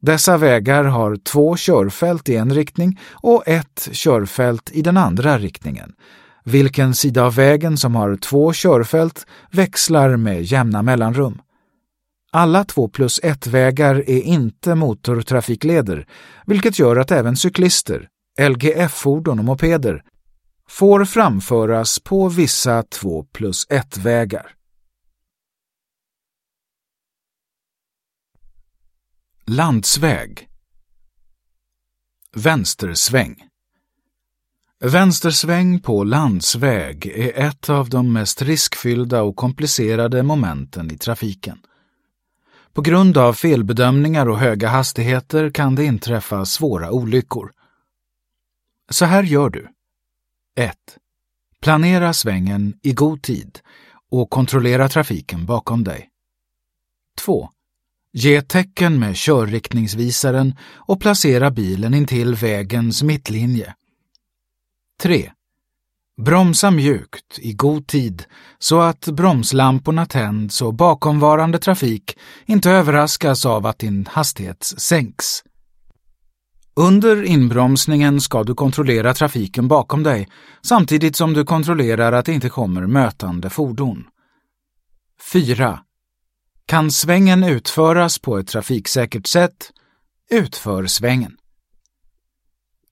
Dessa 0.00 0.36
vägar 0.36 0.84
har 0.84 1.16
två 1.16 1.56
körfält 1.56 2.28
i 2.28 2.36
en 2.36 2.54
riktning 2.54 3.00
och 3.10 3.48
ett 3.48 3.88
körfält 3.92 4.70
i 4.72 4.82
den 4.82 4.96
andra 4.96 5.38
riktningen, 5.38 5.94
vilken 6.44 6.94
sida 6.94 7.24
av 7.24 7.34
vägen 7.34 7.76
som 7.76 7.94
har 7.94 8.16
två 8.16 8.52
körfält 8.52 9.26
växlar 9.50 10.16
med 10.16 10.42
jämna 10.42 10.82
mellanrum. 10.82 11.40
Alla 12.32 12.64
2 12.64 12.88
plus 12.88 13.20
1-vägar 13.20 13.94
är 13.94 14.22
inte 14.22 14.74
motortrafikleder, 14.74 16.06
vilket 16.46 16.78
gör 16.78 16.96
att 16.96 17.10
även 17.10 17.36
cyklister, 17.36 18.08
LGF-fordon 18.40 19.38
och 19.38 19.44
mopeder 19.44 20.02
får 20.68 21.04
framföras 21.04 21.98
på 21.98 22.28
vissa 22.28 22.82
2 22.82 23.24
plus 23.32 23.68
1-vägar. 23.68 24.50
Landsväg 29.46 30.48
Vänstersväng 32.36 33.53
Vänstersväng 34.86 35.80
på 35.80 36.04
landsväg 36.04 37.06
är 37.06 37.46
ett 37.46 37.70
av 37.70 37.88
de 37.88 38.12
mest 38.12 38.42
riskfyllda 38.42 39.22
och 39.22 39.36
komplicerade 39.36 40.22
momenten 40.22 40.90
i 40.90 40.98
trafiken. 40.98 41.58
På 42.72 42.82
grund 42.82 43.18
av 43.18 43.32
felbedömningar 43.32 44.28
och 44.28 44.38
höga 44.38 44.68
hastigheter 44.68 45.50
kan 45.50 45.74
det 45.74 45.84
inträffa 45.84 46.44
svåra 46.44 46.90
olyckor. 46.90 47.52
Så 48.90 49.04
här 49.04 49.22
gör 49.22 49.50
du. 49.50 49.68
1. 50.56 50.76
Planera 51.60 52.12
svängen 52.12 52.78
i 52.82 52.92
god 52.92 53.22
tid 53.22 53.58
och 54.10 54.30
kontrollera 54.30 54.88
trafiken 54.88 55.46
bakom 55.46 55.84
dig. 55.84 56.08
2. 57.18 57.50
Ge 58.12 58.42
tecken 58.42 58.98
med 58.98 59.16
körriktningsvisaren 59.16 60.54
och 60.62 61.00
placera 61.00 61.50
bilen 61.50 61.94
intill 61.94 62.34
vägens 62.34 63.02
mittlinje. 63.02 63.74
3. 65.02 65.30
Bromsa 66.22 66.70
mjukt 66.70 67.38
i 67.38 67.52
god 67.52 67.86
tid 67.86 68.24
så 68.58 68.80
att 68.80 69.06
bromslamporna 69.06 70.06
tänds 70.06 70.62
och 70.62 70.74
bakomvarande 70.74 71.58
trafik 71.58 72.18
inte 72.46 72.70
överraskas 72.70 73.46
av 73.46 73.66
att 73.66 73.78
din 73.78 74.06
hastighet 74.10 74.64
sänks. 74.64 75.42
Under 76.76 77.22
inbromsningen 77.22 78.20
ska 78.20 78.44
du 78.44 78.54
kontrollera 78.54 79.14
trafiken 79.14 79.68
bakom 79.68 80.02
dig 80.02 80.28
samtidigt 80.62 81.16
som 81.16 81.32
du 81.32 81.44
kontrollerar 81.44 82.12
att 82.12 82.26
det 82.26 82.32
inte 82.32 82.48
kommer 82.48 82.86
mötande 82.86 83.50
fordon. 83.50 84.04
4. 85.32 85.80
Kan 86.66 86.90
svängen 86.90 87.44
utföras 87.44 88.18
på 88.18 88.38
ett 88.38 88.48
trafiksäkert 88.48 89.26
sätt? 89.26 89.70
Utför 90.30 90.86
svängen. 90.86 91.36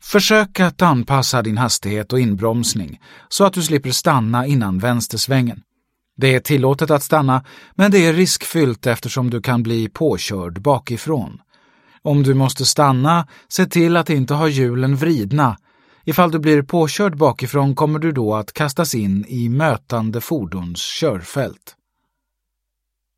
Försök 0.03 0.61
att 0.61 0.83
anpassa 0.83 1.43
din 1.43 1.59
hastighet 1.59 2.13
och 2.13 2.21
inbromsning 2.21 3.01
så 3.29 3.45
att 3.45 3.53
du 3.53 3.63
slipper 3.63 3.91
stanna 3.91 4.47
innan 4.47 4.79
vänstersvängen. 4.79 5.63
Det 6.17 6.35
är 6.35 6.41
tillåtet 6.41 6.91
att 6.91 7.03
stanna, 7.03 7.45
men 7.75 7.91
det 7.91 8.07
är 8.07 8.13
riskfyllt 8.13 8.87
eftersom 8.87 9.31
du 9.31 9.41
kan 9.41 9.63
bli 9.63 9.89
påkörd 9.89 10.63
bakifrån. 10.63 11.41
Om 12.03 12.23
du 12.23 12.35
måste 12.35 12.65
stanna, 12.65 13.27
se 13.49 13.67
till 13.67 13.97
att 13.97 14.11
inte 14.11 14.35
ha 14.35 14.49
hjulen 14.49 14.97
vridna. 14.97 15.57
Ifall 16.05 16.31
du 16.31 16.39
blir 16.39 16.63
påkörd 16.63 17.17
bakifrån 17.17 17.75
kommer 17.75 17.99
du 17.99 18.13
då 18.13 18.35
att 18.35 18.53
kastas 18.53 18.95
in 18.95 19.25
i 19.29 19.49
mötande 19.49 20.21
fordons 20.21 20.81
körfält. 21.01 21.77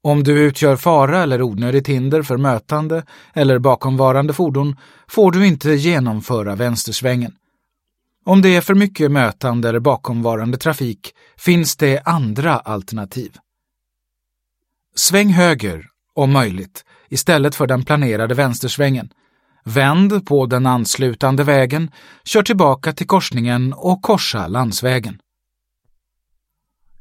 Om 0.04 0.22
du 0.22 0.40
utgör 0.40 0.76
fara 0.76 1.22
eller 1.22 1.42
onödigt 1.42 1.88
hinder 1.88 2.22
för 2.22 2.36
mötande 2.36 3.04
eller 3.32 3.58
bakomvarande 3.58 4.32
fordon 4.32 4.76
får 5.08 5.32
du 5.32 5.46
inte 5.46 5.70
genomföra 5.70 6.54
vänstersvängen. 6.54 7.32
Om 8.24 8.42
det 8.42 8.56
är 8.56 8.60
för 8.60 8.74
mycket 8.74 9.10
mötande 9.10 9.68
eller 9.68 9.80
bakomvarande 9.80 10.58
trafik 10.58 11.14
finns 11.36 11.76
det 11.76 12.00
andra 12.04 12.58
alternativ. 12.58 13.36
Sväng 14.94 15.28
höger, 15.28 15.86
om 16.14 16.32
möjligt, 16.32 16.84
istället 17.08 17.54
för 17.54 17.66
den 17.66 17.84
planerade 17.84 18.34
vänstersvängen. 18.34 19.08
Vänd 19.64 20.26
på 20.26 20.46
den 20.46 20.66
anslutande 20.66 21.44
vägen, 21.44 21.90
kör 22.24 22.42
tillbaka 22.42 22.92
till 22.92 23.06
korsningen 23.06 23.72
och 23.72 24.02
korsa 24.02 24.46
landsvägen. 24.46 25.18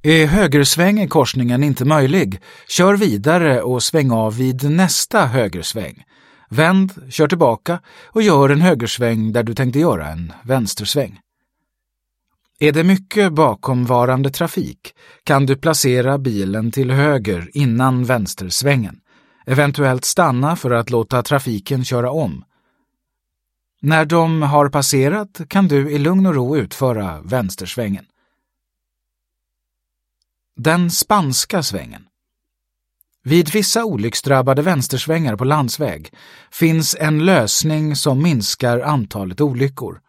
Är 0.06 0.28
högersväng 0.28 1.00
i 1.00 1.08
korsningen 1.08 1.64
inte 1.64 1.86
möjlig, 1.86 2.42
kör 2.68 2.98
vidare 2.98 3.62
och 3.62 3.84
sväng 3.84 4.12
av 4.12 4.38
vid 4.38 4.64
nästa 4.72 5.26
högersväng. 5.26 6.04
Vänd, 6.50 6.92
kör 7.10 7.28
tillbaka 7.28 7.80
och 8.06 8.22
gör 8.22 8.50
en 8.50 8.62
högersväng 8.62 9.32
där 9.32 9.44
du 9.44 9.54
tänkte 9.54 9.80
göra 9.80 10.08
en 10.08 10.34
vänstersväng. 10.44 11.20
Är 12.60 12.72
det 12.72 12.84
mycket 12.84 13.34
bakomvarande 13.34 14.30
trafik 14.30 14.94
kan 15.24 15.46
du 15.46 15.56
placera 15.56 16.18
bilen 16.18 16.72
till 16.72 16.92
höger 16.92 17.50
innan 17.54 18.04
vänstersvängen, 18.04 18.96
eventuellt 19.46 20.06
stanna 20.06 20.56
för 20.56 20.72
att 20.72 20.90
låta 20.90 21.24
trafiken 21.24 21.86
köra 21.86 22.12
om. 22.12 22.44
När 23.82 24.06
de 24.06 24.42
har 24.42 24.70
passerat 24.70 25.42
kan 25.48 25.68
du 25.68 25.92
i 25.92 25.98
lugn 25.98 26.26
och 26.26 26.36
ro 26.36 26.58
utföra 26.58 27.22
vänstersvängen. 27.22 28.06
Den 30.56 30.92
spanska 30.92 31.64
svängen. 31.64 32.06
Vid 33.24 33.50
vissa 33.50 33.86
olycksdrabbade 33.86 34.62
vänstersvängar 34.62 35.36
på 35.36 35.44
landsväg 35.44 36.14
finns 36.52 36.96
en 37.00 37.26
lösning 37.26 37.96
som 37.96 38.24
minskar 38.24 38.80
antalet 38.80 39.42
olyckor. 39.42 40.00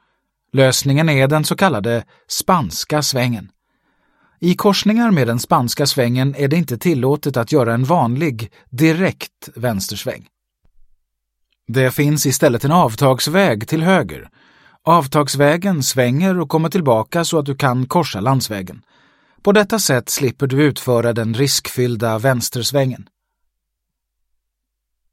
Lösningen 0.53 1.09
är 1.09 1.29
den 1.29 1.45
så 1.45 1.57
kallade 1.57 2.05
spanska 2.29 3.03
svängen. 3.03 3.51
I 4.41 4.55
korsningar 4.55 5.11
med 5.11 5.27
den 5.27 5.39
spanska 5.39 5.87
svängen 5.87 6.35
är 6.35 6.49
det 6.49 6.57
inte 6.57 6.79
tillåtet 6.79 7.37
att 7.37 7.53
göra 7.53 7.75
en 7.75 7.85
vanlig, 7.85 8.53
direkt 8.71 9.49
vänstersväng. 9.55 10.27
Det 11.69 11.91
finns 11.91 12.27
istället 12.27 12.65
en 12.65 12.73
avtagsväg 12.73 13.69
till 13.69 13.83
höger. 13.83 14.29
Avtagsvägen 14.83 15.83
svänger 15.83 16.41
och 16.41 16.49
kommer 16.49 16.69
tillbaka 16.69 17.25
så 17.25 17.39
att 17.39 17.47
du 17.47 17.55
kan 17.55 17.87
korsa 17.87 18.21
landsvägen. 18.21 18.83
På 19.45 19.53
detta 19.53 19.79
sätt 19.79 20.09
slipper 20.09 20.47
du 20.47 20.63
utföra 20.63 21.13
den 21.13 21.35
riskfyllda 21.35 22.19
vänstersvängen. 22.19 23.09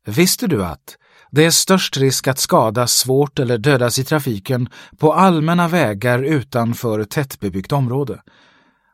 Visste 0.05 0.47
du 0.47 0.65
att 0.65 0.97
det 1.31 1.45
är 1.45 1.51
störst 1.51 1.97
risk 1.97 2.27
att 2.27 2.39
skadas 2.39 2.93
svårt 2.93 3.39
eller 3.39 3.57
dödas 3.57 3.99
i 3.99 4.03
trafiken 4.03 4.69
på 4.97 5.13
allmänna 5.13 5.67
vägar 5.67 6.23
utanför 6.23 7.03
tättbebyggt 7.03 7.71
område? 7.71 8.21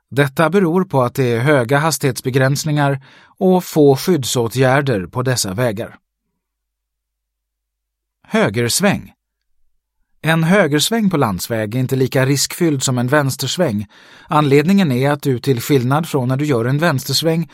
Detta 0.10 0.50
beror 0.50 0.84
på 0.84 1.02
att 1.02 1.15
det 1.15 1.32
är 1.32 1.39
höga 1.39 1.78
hastighetsbegränsningar 1.78 3.06
och 3.38 3.63
få 3.63 3.95
skyddsåtgärder 3.95 5.08
på 5.08 5.21
dessa 5.21 5.54
vägar. 5.54 5.97
Högersväng 8.23 9.13
en 10.28 10.44
högersväng 10.44 11.10
på 11.10 11.18
landsväg 11.18 11.76
är 11.76 11.80
inte 11.80 11.96
lika 11.96 12.26
riskfylld 12.26 12.84
som 12.84 12.98
en 12.98 13.08
vänstersväng. 13.08 13.88
Anledningen 14.28 14.92
är 14.92 15.12
att 15.12 15.22
du 15.22 15.40
till 15.40 15.62
skillnad 15.62 16.10
från 16.10 16.28
när 16.28 16.38
du 16.38 16.46
gör 16.46 16.66
en 16.66 16.78
vänstersväng 16.78 17.50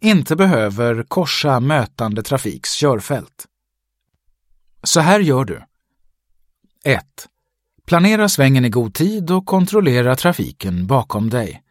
inte 0.00 0.36
behöver 0.36 1.02
korsa 1.02 1.60
mötande 1.60 2.22
trafiks 2.22 2.72
körfält. 2.72 3.46
Så 4.82 5.00
här 5.00 5.20
gör 5.20 5.44
du. 5.44 5.62
1. 6.84 7.04
Planera 7.86 8.28
svängen 8.28 8.64
i 8.64 8.68
god 8.68 8.94
tid 8.94 9.30
och 9.30 9.46
kontrollera 9.46 10.16
trafiken 10.16 10.86
bakom 10.86 11.30
dig. 11.30 11.62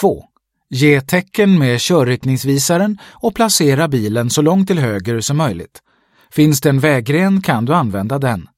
2. 0.00 0.24
Ge 0.70 1.00
tecken 1.00 1.58
med 1.58 1.80
körriktningsvisaren 1.80 2.98
och 3.12 3.34
placera 3.34 3.88
bilen 3.88 4.30
så 4.30 4.42
långt 4.42 4.68
till 4.68 4.78
höger 4.78 5.20
som 5.20 5.36
möjligt. 5.36 5.82
Finns 6.30 6.60
det 6.60 6.68
en 6.68 6.80
vägren 6.80 7.42
kan 7.42 7.64
du 7.64 7.74
använda 7.74 8.18
den. 8.18 8.48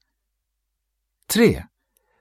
3. 1.29 1.63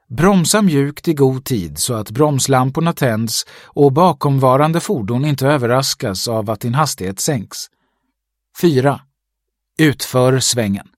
Bromsa 0.08 0.62
mjukt 0.62 1.08
i 1.08 1.14
god 1.14 1.44
tid 1.44 1.78
så 1.78 1.94
att 1.94 2.10
bromslamporna 2.10 2.92
tänds 2.92 3.44
och 3.64 3.92
bakomvarande 3.92 4.80
fordon 4.80 5.24
inte 5.24 5.46
överraskas 5.46 6.28
av 6.28 6.50
att 6.50 6.60
din 6.60 6.74
hastighet 6.74 7.20
sänks. 7.20 7.58
4. 8.60 9.00
Utför 9.78 10.40
svängen. 10.40 10.88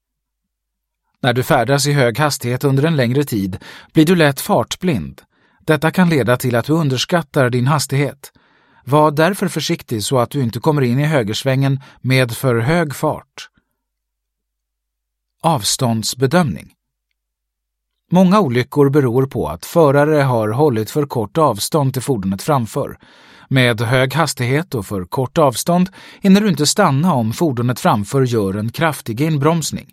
När 1.22 1.32
du 1.32 1.42
färdas 1.42 1.86
i 1.86 1.92
hög 1.92 2.18
hastighet 2.18 2.64
under 2.64 2.84
en 2.84 2.96
längre 2.96 3.24
tid 3.24 3.58
blir 3.92 4.06
du 4.06 4.16
lätt 4.16 4.40
fartblind. 4.40 5.22
Detta 5.60 5.90
kan 5.90 6.08
leda 6.08 6.36
till 6.36 6.56
att 6.56 6.64
du 6.64 6.72
underskattar 6.72 7.50
din 7.50 7.66
hastighet. 7.66 8.32
Var 8.84 9.10
därför 9.10 9.48
försiktig 9.48 10.02
så 10.04 10.18
att 10.18 10.30
du 10.30 10.42
inte 10.42 10.60
kommer 10.60 10.82
in 10.82 10.98
i 10.98 11.04
högersvängen 11.04 11.80
med 12.00 12.32
för 12.32 12.58
hög 12.58 12.94
fart. 12.94 13.48
Avståndsbedömning 15.42 16.74
Många 18.12 18.40
olyckor 18.40 18.90
beror 18.90 19.26
på 19.26 19.48
att 19.48 19.66
förare 19.66 20.22
har 20.22 20.48
hållit 20.48 20.90
för 20.90 21.06
kort 21.06 21.38
avstånd 21.38 21.92
till 21.92 22.02
fordonet 22.02 22.42
framför. 22.42 22.98
Med 23.48 23.80
hög 23.80 24.14
hastighet 24.14 24.74
och 24.74 24.86
för 24.86 25.04
kort 25.04 25.38
avstånd 25.38 25.88
hinner 26.20 26.40
du 26.40 26.48
inte 26.48 26.66
stanna 26.66 27.14
om 27.14 27.32
fordonet 27.32 27.80
framför 27.80 28.22
gör 28.22 28.54
en 28.54 28.72
kraftig 28.72 29.20
inbromsning. 29.20 29.86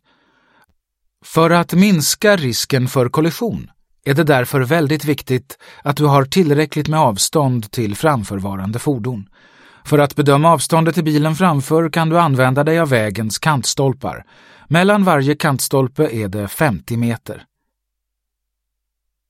För 1.26 1.50
att 1.50 1.74
minska 1.74 2.36
risken 2.36 2.88
för 2.88 3.10
kollision 3.10 3.72
är 4.06 4.14
det 4.14 4.24
därför 4.24 4.62
väldigt 4.62 5.06
viktigt 5.06 5.58
att 5.84 5.98
du 5.98 6.06
har 6.06 6.26
tillräckligt 6.26 6.88
med 6.88 7.00
avstånd 7.00 7.72
till 7.72 7.96
framförvarande 7.96 8.80
fordon. 8.80 9.30
För 9.86 10.00
att 10.00 10.16
bedöma 10.16 10.52
avståndet 10.52 10.96
till 10.96 11.04
bilen 11.04 11.36
framför 11.36 11.90
kan 11.90 12.10
du 12.10 12.20
använda 12.20 12.64
dig 12.64 12.80
av 12.80 12.90
vägens 12.90 13.40
kantstolpar. 13.40 14.26
Mellan 14.68 15.04
varje 15.04 15.36
kantstolpe 15.36 16.10
är 16.10 16.28
det 16.28 16.48
50 16.48 16.98
meter. 16.98 17.47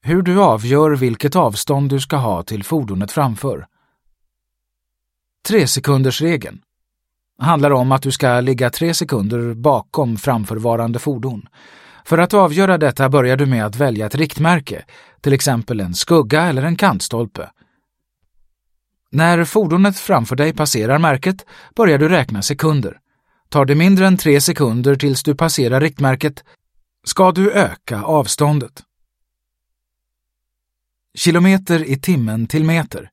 Hur 0.08 0.22
du 0.22 0.42
avgör 0.42 0.92
vilket 0.92 1.36
avstånd 1.36 1.90
du 1.90 2.00
ska 2.00 2.16
ha 2.18 2.44
till 2.44 2.64
fordonet 2.64 3.12
framför. 3.12 3.68
Tresekundersregeln 5.48 6.62
handlar 7.40 7.72
om 7.72 7.92
att 7.92 8.02
du 8.02 8.12
ska 8.12 8.42
ligga 8.42 8.70
tre 8.70 8.94
sekunder 8.94 9.54
bakom 9.54 10.18
framförvarande 10.18 11.00
fordon. 11.00 11.48
För 12.06 12.18
att 12.18 12.34
avgöra 12.34 12.78
detta 12.78 13.10
börjar 13.10 13.38
du 13.38 13.46
med 13.46 13.66
att 13.66 13.76
välja 13.76 14.06
ett 14.06 14.16
riktmärke, 14.16 14.86
till 15.22 15.34
exempel 15.34 15.80
en 15.80 15.94
skugga 15.94 16.42
eller 16.42 16.64
en 16.64 16.76
kantstolpe. 16.76 17.50
När 19.12 19.46
fordonet 19.46 20.00
framför 20.00 20.36
dig 20.36 20.54
passerar 20.54 21.00
märket 21.00 21.46
börjar 21.76 21.98
du 21.98 22.10
räkna 22.10 22.42
sekunder. 22.42 23.00
Tar 23.50 23.66
det 23.66 23.76
mindre 23.76 24.08
än 24.08 24.18
tre 24.18 24.42
sekunder 24.42 24.96
tills 24.96 25.24
du 25.24 25.36
passerar 25.36 25.82
riktmärket 25.82 26.44
ska 27.04 27.32
du 27.32 27.52
öka 27.52 28.04
avståndet. 28.04 28.87
Kilometer 31.18 31.84
i 31.84 31.96
timmen 31.96 32.48
till 32.48 32.64
meter. 32.64 33.10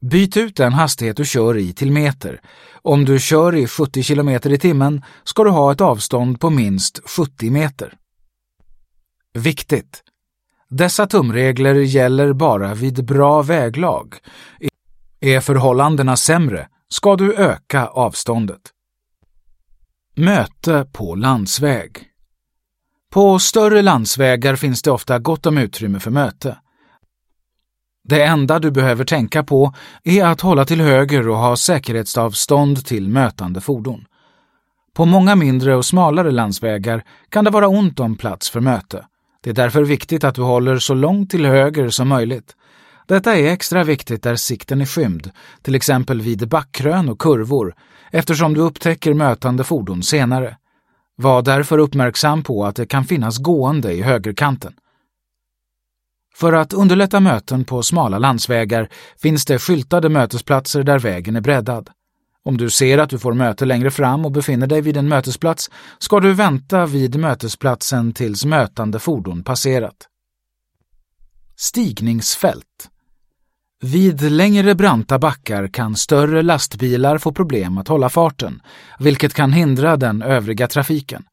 Byt 0.00 0.36
ut 0.36 0.56
den 0.56 0.72
hastighet 0.72 1.16
du 1.16 1.24
kör 1.24 1.56
i 1.56 1.72
till 1.72 1.92
meter. 1.92 2.40
Om 2.72 3.04
du 3.04 3.18
kör 3.18 3.54
i 3.54 3.66
70 3.66 4.02
km 4.02 4.28
i 4.28 4.58
timmen 4.58 5.02
ska 5.24 5.44
du 5.44 5.50
ha 5.50 5.72
ett 5.72 5.80
avstånd 5.80 6.40
på 6.40 6.50
minst 6.50 7.00
70 7.08 7.50
meter. 7.50 7.94
Viktigt! 9.34 10.02
Dessa 10.68 11.06
tumregler 11.06 11.74
gäller 11.74 12.32
bara 12.32 12.74
vid 12.74 13.04
bra 13.04 13.42
väglag. 13.42 14.14
Är 15.20 15.40
förhållandena 15.40 16.16
sämre 16.16 16.68
ska 16.88 17.16
du 17.16 17.34
öka 17.34 17.86
avståndet. 17.86 18.62
Möte 20.14 20.86
på 20.92 21.14
landsväg 21.14 22.07
på 23.10 23.38
större 23.38 23.82
landsvägar 23.82 24.56
finns 24.56 24.82
det 24.82 24.90
ofta 24.90 25.18
gott 25.18 25.46
om 25.46 25.58
utrymme 25.58 26.00
för 26.00 26.10
möte. 26.10 26.58
Det 28.08 28.22
enda 28.22 28.58
du 28.58 28.70
behöver 28.70 29.04
tänka 29.04 29.42
på 29.42 29.74
är 30.04 30.24
att 30.24 30.40
hålla 30.40 30.64
till 30.64 30.80
höger 30.80 31.28
och 31.28 31.36
ha 31.36 31.56
säkerhetsavstånd 31.56 32.86
till 32.86 33.08
mötande 33.08 33.60
fordon. 33.60 34.04
På 34.94 35.04
många 35.04 35.36
mindre 35.36 35.76
och 35.76 35.84
smalare 35.84 36.30
landsvägar 36.30 37.04
kan 37.28 37.44
det 37.44 37.50
vara 37.50 37.68
ont 37.68 38.00
om 38.00 38.16
plats 38.16 38.50
för 38.50 38.60
möte. 38.60 39.06
Det 39.40 39.50
är 39.50 39.54
därför 39.54 39.82
viktigt 39.82 40.24
att 40.24 40.34
du 40.34 40.42
håller 40.42 40.78
så 40.78 40.94
långt 40.94 41.30
till 41.30 41.46
höger 41.46 41.90
som 41.90 42.08
möjligt. 42.08 42.56
Detta 43.06 43.36
är 43.36 43.52
extra 43.52 43.84
viktigt 43.84 44.22
där 44.22 44.36
sikten 44.36 44.80
är 44.80 44.86
skymd, 44.86 45.30
till 45.62 45.74
exempel 45.74 46.20
vid 46.20 46.48
backkrön 46.48 47.08
och 47.08 47.20
kurvor, 47.20 47.74
eftersom 48.10 48.54
du 48.54 48.60
upptäcker 48.60 49.14
mötande 49.14 49.64
fordon 49.64 50.02
senare. 50.02 50.56
Var 51.20 51.42
därför 51.42 51.78
uppmärksam 51.78 52.42
på 52.42 52.64
att 52.64 52.76
det 52.76 52.86
kan 52.86 53.04
finnas 53.04 53.38
gående 53.38 53.92
i 53.92 54.02
högerkanten. 54.02 54.74
För 56.34 56.52
att 56.52 56.72
underlätta 56.72 57.20
möten 57.20 57.64
på 57.64 57.82
smala 57.82 58.18
landsvägar 58.18 58.88
finns 59.22 59.44
det 59.44 59.58
skyltade 59.58 60.08
mötesplatser 60.08 60.82
där 60.82 60.98
vägen 60.98 61.36
är 61.36 61.40
breddad. 61.40 61.90
Om 62.42 62.56
du 62.56 62.70
ser 62.70 62.98
att 62.98 63.10
du 63.10 63.18
får 63.18 63.32
möte 63.32 63.64
längre 63.64 63.90
fram 63.90 64.24
och 64.24 64.32
befinner 64.32 64.66
dig 64.66 64.80
vid 64.80 64.96
en 64.96 65.08
mötesplats 65.08 65.70
ska 65.98 66.20
du 66.20 66.32
vänta 66.32 66.86
vid 66.86 67.20
mötesplatsen 67.20 68.12
tills 68.12 68.44
mötande 68.44 68.98
fordon 68.98 69.44
passerat. 69.44 70.08
Stigningsfält 71.56 72.90
vid 73.80 74.32
längre 74.32 74.74
branta 74.74 75.18
backar 75.18 75.68
kan 75.68 75.96
större 75.96 76.42
lastbilar 76.42 77.18
få 77.18 77.32
problem 77.32 77.78
att 77.78 77.88
hålla 77.88 78.08
farten, 78.08 78.62
vilket 78.98 79.34
kan 79.34 79.52
hindra 79.52 79.96
den 79.96 80.22
övriga 80.22 80.68
trafiken. 80.68 81.24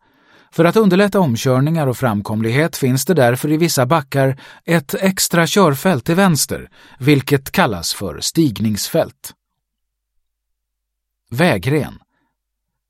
För 0.52 0.66
att 0.66 0.76
underlätta 0.76 1.20
omkörningar 1.20 1.88
och 1.88 1.98
framkomlighet 1.98 2.78
finns 2.78 3.06
det 3.06 3.14
därför 3.14 3.52
i 3.52 3.58
vissa 3.58 3.86
backar 3.86 4.38
ett 4.66 4.94
extra 4.94 5.48
körfält 5.48 6.06
till 6.06 6.16
vänster, 6.16 6.70
vilket 7.00 7.52
kallas 7.52 7.94
för 7.94 8.20
stigningsfält. 8.20 9.34
Vägren 11.30 12.00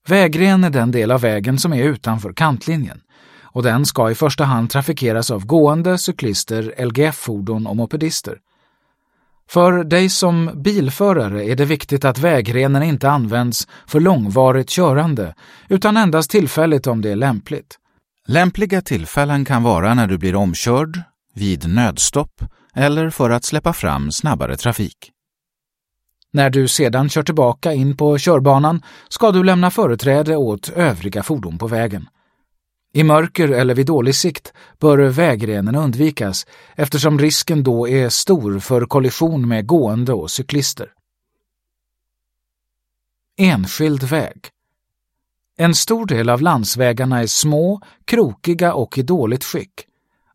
Vägren 0.07 0.63
är 0.63 0.69
den 0.69 0.91
del 0.91 1.11
av 1.11 1.21
vägen 1.21 1.59
som 1.59 1.73
är 1.73 1.83
utanför 1.83 2.33
kantlinjen 2.33 3.01
och 3.41 3.63
den 3.63 3.85
ska 3.85 4.11
i 4.11 4.15
första 4.15 4.43
hand 4.43 4.69
trafikeras 4.69 5.31
av 5.31 5.45
gående, 5.45 5.97
cyklister, 5.97 6.85
LGF-fordon 6.85 7.67
och 7.67 7.75
mopedister. 7.75 8.37
För 9.49 9.83
dig 9.83 10.09
som 10.09 10.51
bilförare 10.55 11.45
är 11.45 11.55
det 11.55 11.65
viktigt 11.65 12.05
att 12.05 12.19
vägrenen 12.19 12.83
inte 12.83 13.09
används 13.09 13.67
för 13.87 13.99
långvarigt 13.99 14.69
körande 14.69 15.35
utan 15.69 15.97
endast 15.97 16.31
tillfälligt 16.31 16.87
om 16.87 17.01
det 17.01 17.11
är 17.11 17.15
lämpligt. 17.15 17.79
Lämpliga 18.27 18.81
tillfällen 18.81 19.45
kan 19.45 19.63
vara 19.63 19.93
när 19.93 20.07
du 20.07 20.17
blir 20.17 20.35
omkörd, 20.35 21.01
vid 21.33 21.69
nödstopp 21.69 22.41
eller 22.73 23.09
för 23.09 23.29
att 23.29 23.43
släppa 23.43 23.73
fram 23.73 24.11
snabbare 24.11 24.57
trafik. 24.57 25.11
När 26.33 26.49
du 26.49 26.67
sedan 26.67 27.09
kör 27.09 27.23
tillbaka 27.23 27.73
in 27.73 27.97
på 27.97 28.17
körbanan 28.17 28.81
ska 29.09 29.31
du 29.31 29.43
lämna 29.43 29.71
företräde 29.71 30.35
åt 30.35 30.69
övriga 30.69 31.23
fordon 31.23 31.57
på 31.57 31.67
vägen. 31.67 32.07
I 32.95 33.03
mörker 33.03 33.47
eller 33.47 33.75
vid 33.75 33.85
dålig 33.85 34.15
sikt 34.15 34.53
bör 34.79 34.97
vägrenen 34.97 35.75
undvikas 35.75 36.45
eftersom 36.75 37.19
risken 37.19 37.63
då 37.63 37.87
är 37.87 38.09
stor 38.09 38.59
för 38.59 38.85
kollision 38.85 39.47
med 39.47 39.67
gående 39.67 40.13
och 40.13 40.31
cyklister. 40.31 40.91
Enskild 43.37 44.03
väg 44.03 44.47
En 45.57 45.75
stor 45.75 46.05
del 46.05 46.29
av 46.29 46.41
landsvägarna 46.41 47.21
är 47.21 47.27
små, 47.27 47.81
krokiga 48.05 48.73
och 48.73 48.97
i 48.97 49.01
dåligt 49.01 49.43
skick. 49.43 49.73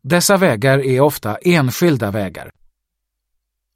Dessa 0.03 0.37
vägar 0.37 0.79
är 0.79 1.01
ofta 1.01 1.35
enskilda 1.35 2.11
vägar. 2.11 2.51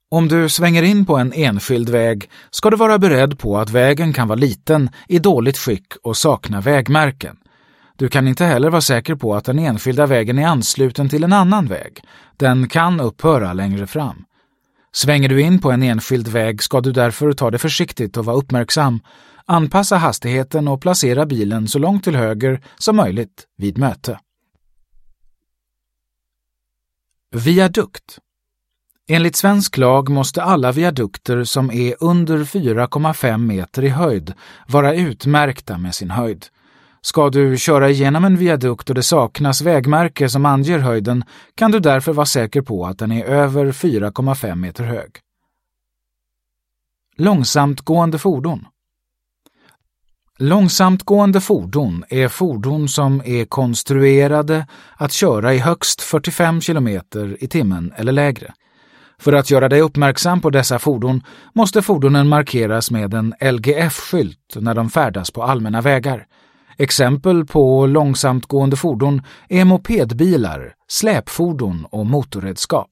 Om 0.09 0.27
du 0.27 0.49
svänger 0.49 0.83
in 0.83 1.05
på 1.05 1.17
en 1.17 1.33
enskild 1.33 1.89
väg 1.89 2.29
ska 2.51 2.69
du 2.69 2.77
vara 2.77 2.99
beredd 2.99 3.39
på 3.39 3.57
att 3.57 3.69
vägen 3.69 4.13
kan 4.13 4.27
vara 4.27 4.39
liten, 4.39 4.89
i 5.07 5.19
dåligt 5.19 5.57
skick 5.57 5.93
och 6.03 6.17
sakna 6.17 6.61
vägmärken. 6.61 7.37
Du 7.97 8.09
kan 8.09 8.27
inte 8.27 8.45
heller 8.45 8.69
vara 8.69 8.81
säker 8.81 9.15
på 9.15 9.35
att 9.35 9.45
den 9.45 9.59
enskilda 9.59 10.05
vägen 10.05 10.39
är 10.39 10.47
ansluten 10.47 11.09
till 11.09 11.23
en 11.23 11.33
annan 11.33 11.67
väg. 11.67 12.01
Den 12.37 12.69
kan 12.69 12.99
upphöra 12.99 13.53
längre 13.53 13.87
fram. 13.87 14.25
Svänger 14.91 15.29
du 15.29 15.41
in 15.41 15.59
på 15.59 15.71
en 15.71 15.83
enskild 15.83 16.27
väg 16.27 16.63
ska 16.63 16.81
du 16.81 16.91
därför 16.91 17.33
ta 17.33 17.51
det 17.51 17.57
försiktigt 17.57 18.17
och 18.17 18.25
vara 18.25 18.37
uppmärksam, 18.37 18.99
anpassa 19.45 19.97
hastigheten 19.97 20.67
och 20.67 20.81
placera 20.81 21.25
bilen 21.25 21.67
så 21.67 21.79
långt 21.79 22.03
till 22.03 22.15
höger 22.15 22.61
som 22.77 22.95
möjligt 22.95 23.43
vid 23.57 23.77
möte. 23.77 24.19
Viadukt 27.31 28.19
Enligt 29.07 29.35
svensk 29.35 29.77
lag 29.77 30.09
måste 30.09 30.43
alla 30.43 30.71
viadukter 30.71 31.43
som 31.43 31.71
är 31.71 31.95
under 31.99 32.37
4,5 32.37 33.37
meter 33.37 33.83
i 33.83 33.89
höjd 33.89 34.33
vara 34.67 34.93
utmärkta 34.93 35.77
med 35.77 35.95
sin 35.95 36.11
höjd. 36.11 36.45
Ska 37.05 37.29
du 37.29 37.57
köra 37.57 37.89
igenom 37.89 38.25
en 38.25 38.37
viadukt 38.37 38.89
och 38.89 38.95
det 38.95 39.03
saknas 39.03 39.61
vägmärke 39.61 40.29
som 40.29 40.45
anger 40.45 40.79
höjden 40.79 41.23
kan 41.55 41.71
du 41.71 41.79
därför 41.79 42.13
vara 42.13 42.25
säker 42.25 42.61
på 42.61 42.85
att 42.85 42.99
den 42.99 43.11
är 43.11 43.25
över 43.25 43.65
4,5 43.65 44.55
meter 44.55 44.83
hög. 44.83 45.11
Långsamtgående 47.17 48.17
fordon 48.17 48.65
Långsamtgående 50.37 51.41
fordon 51.41 52.03
är 52.09 52.27
fordon 52.27 52.89
som 52.89 53.21
är 53.25 53.45
konstruerade 53.45 54.67
att 54.97 55.11
köra 55.11 55.53
i 55.53 55.57
högst 55.57 56.01
45 56.01 56.61
km 56.61 56.87
i 57.39 57.47
timmen 57.47 57.93
eller 57.95 58.11
lägre. 58.11 58.53
För 59.17 59.33
att 59.33 59.51
göra 59.51 59.69
dig 59.69 59.81
uppmärksam 59.81 60.41
på 60.41 60.49
dessa 60.49 60.79
fordon 60.79 61.23
måste 61.53 61.81
fordonen 61.81 62.27
markeras 62.27 62.91
med 62.91 63.13
en 63.13 63.33
LGF-skylt 63.41 64.55
när 64.55 64.73
de 64.73 64.89
färdas 64.89 65.31
på 65.31 65.43
allmänna 65.43 65.81
vägar. 65.81 66.27
Exempel 66.77 67.45
på 67.45 67.87
långsamtgående 67.87 68.75
fordon 68.75 69.21
är 69.49 69.65
mopedbilar, 69.65 70.73
släpfordon 70.87 71.85
och 71.91 72.05
motorredskap. 72.05 72.91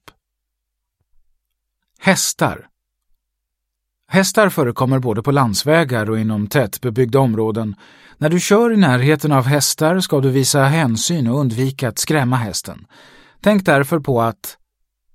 Hästar 1.98 2.68
Hästar 4.08 4.48
förekommer 4.48 4.98
både 4.98 5.22
på 5.22 5.30
landsvägar 5.30 6.10
och 6.10 6.18
inom 6.18 6.46
tätbebyggda 6.46 7.18
områden. 7.18 7.74
När 8.18 8.28
du 8.28 8.40
kör 8.40 8.72
i 8.72 8.76
närheten 8.76 9.32
av 9.32 9.44
hästar 9.44 10.00
ska 10.00 10.20
du 10.20 10.30
visa 10.30 10.64
hänsyn 10.64 11.28
och 11.28 11.40
undvika 11.40 11.88
att 11.88 11.98
skrämma 11.98 12.36
hästen. 12.36 12.86
Tänk 13.40 13.64
därför 13.64 14.00
på 14.00 14.22
att 14.22 14.56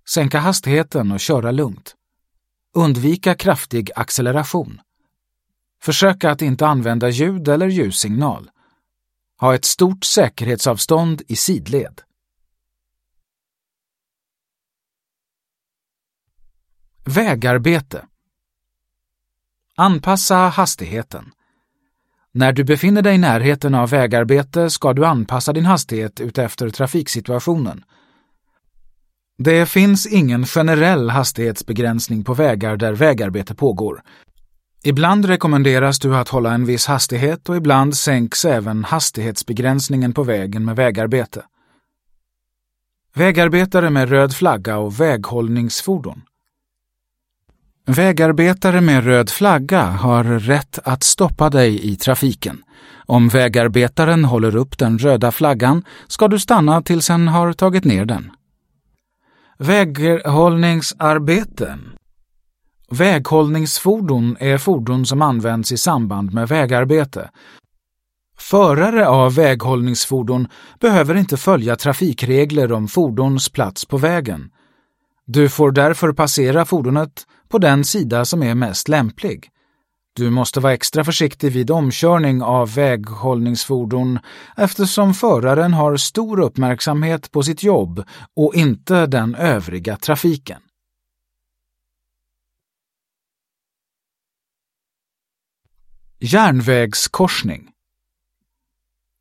sänka 0.10 0.40
hastigheten 0.40 1.12
och 1.12 1.20
köra 1.20 1.52
lugnt. 1.52 1.96
Undvika 2.76 3.36
kraftig 3.36 3.92
acceleration. 3.96 4.82
Försök 5.82 6.24
att 6.24 6.42
inte 6.42 6.68
använda 6.68 7.10
ljud 7.10 7.48
eller 7.48 7.68
ljussignal. 7.68 8.50
Ha 9.40 9.56
ett 9.56 9.66
stort 9.66 10.04
säkerhetsavstånd 10.04 11.22
i 11.28 11.36
sidled. 11.36 12.02
Vägarbete 17.06 18.06
Anpassa 19.76 20.36
hastigheten. 20.36 21.32
När 22.32 22.52
du 22.52 22.64
befinner 22.64 23.02
dig 23.02 23.16
i 23.16 23.18
närheten 23.18 23.76
av 23.76 23.90
vägarbete 23.90 24.70
ska 24.70 24.94
du 24.94 25.06
anpassa 25.06 25.54
din 25.54 25.66
hastighet 25.66 26.20
utefter 26.20 26.70
trafiksituationen. 26.70 27.84
Det 29.38 29.66
finns 29.66 30.08
ingen 30.08 30.46
generell 30.46 31.10
hastighetsbegränsning 31.10 32.24
på 32.24 32.34
vägar 32.34 32.78
där 32.78 32.94
vägarbete 32.94 33.56
pågår. 33.56 34.04
Ibland 34.84 35.26
rekommenderas 35.26 36.00
du 36.00 36.16
att 36.16 36.30
hålla 36.30 36.54
en 36.54 36.66
viss 36.66 36.86
hastighet 36.86 37.50
och 37.50 37.56
ibland 37.56 37.98
sänks 37.98 38.46
även 38.46 38.84
hastighetsbegränsningen 38.84 40.14
på 40.14 40.24
vägen 40.24 40.66
med 40.66 40.76
vägarbete. 40.76 41.44
Vägarbetare 43.14 43.90
med 43.90 44.10
röd 44.10 44.36
flagga 44.36 44.78
och 44.78 45.00
väghållningsfordon. 45.00 46.22
Vägarbetare 47.86 48.82
med 48.82 49.04
röd 49.04 49.30
flagga 49.30 49.84
har 49.84 50.24
rätt 50.24 50.80
att 50.84 51.04
stoppa 51.04 51.50
dig 51.50 51.92
i 51.92 51.96
trafiken. 51.96 52.64
Om 53.06 53.30
vägarbetaren 53.30 54.26
håller 54.26 54.56
upp 54.56 54.78
den 54.78 55.00
röda 55.00 55.32
flaggan 55.32 55.84
ska 56.08 56.28
du 56.28 56.40
stanna 56.40 56.82
tills 56.82 57.10
han 57.10 57.28
har 57.28 57.54
tagit 57.54 57.84
ner 57.84 58.06
den. 58.06 58.32
Väghållningsarbeten 59.58 61.99
Väghållningsfordon 62.92 64.38
är 64.40 64.58
fordon 64.58 65.06
som 65.06 65.22
används 65.22 65.72
i 65.72 65.78
samband 65.78 66.34
med 66.34 66.48
vägarbete. 66.48 67.30
Förare 68.38 69.08
av 69.08 69.36
väghållningsfordon 69.36 70.48
behöver 70.80 71.16
inte 71.16 71.38
följa 71.38 71.76
trafikregler 71.76 72.72
om 72.72 72.88
fordons 72.88 73.50
plats 73.50 73.86
på 73.86 73.98
vägen. 73.98 74.50
Du 75.26 75.50
får 75.50 75.72
därför 75.72 76.14
passera 76.14 76.66
fordonet 76.66 77.28
på 77.50 77.58
den 77.58 77.84
sida 77.84 78.26
som 78.26 78.44
är 78.44 78.56
mest 78.56 78.88
lämplig. 78.88 79.50
Du 80.16 80.30
måste 80.30 80.60
vara 80.60 80.74
extra 80.74 81.04
försiktig 81.04 81.52
vid 81.52 81.72
omkörning 81.72 82.42
av 82.42 82.74
väghållningsfordon 82.74 84.20
eftersom 84.58 85.14
föraren 85.14 85.74
har 85.74 85.98
stor 85.98 86.40
uppmärksamhet 86.40 87.32
på 87.32 87.44
sitt 87.44 87.64
jobb 87.64 88.04
och 88.36 88.56
inte 88.56 89.06
den 89.06 89.36
övriga 89.36 89.98
trafiken. 89.98 90.60
Järnvägskorsning 96.22 97.68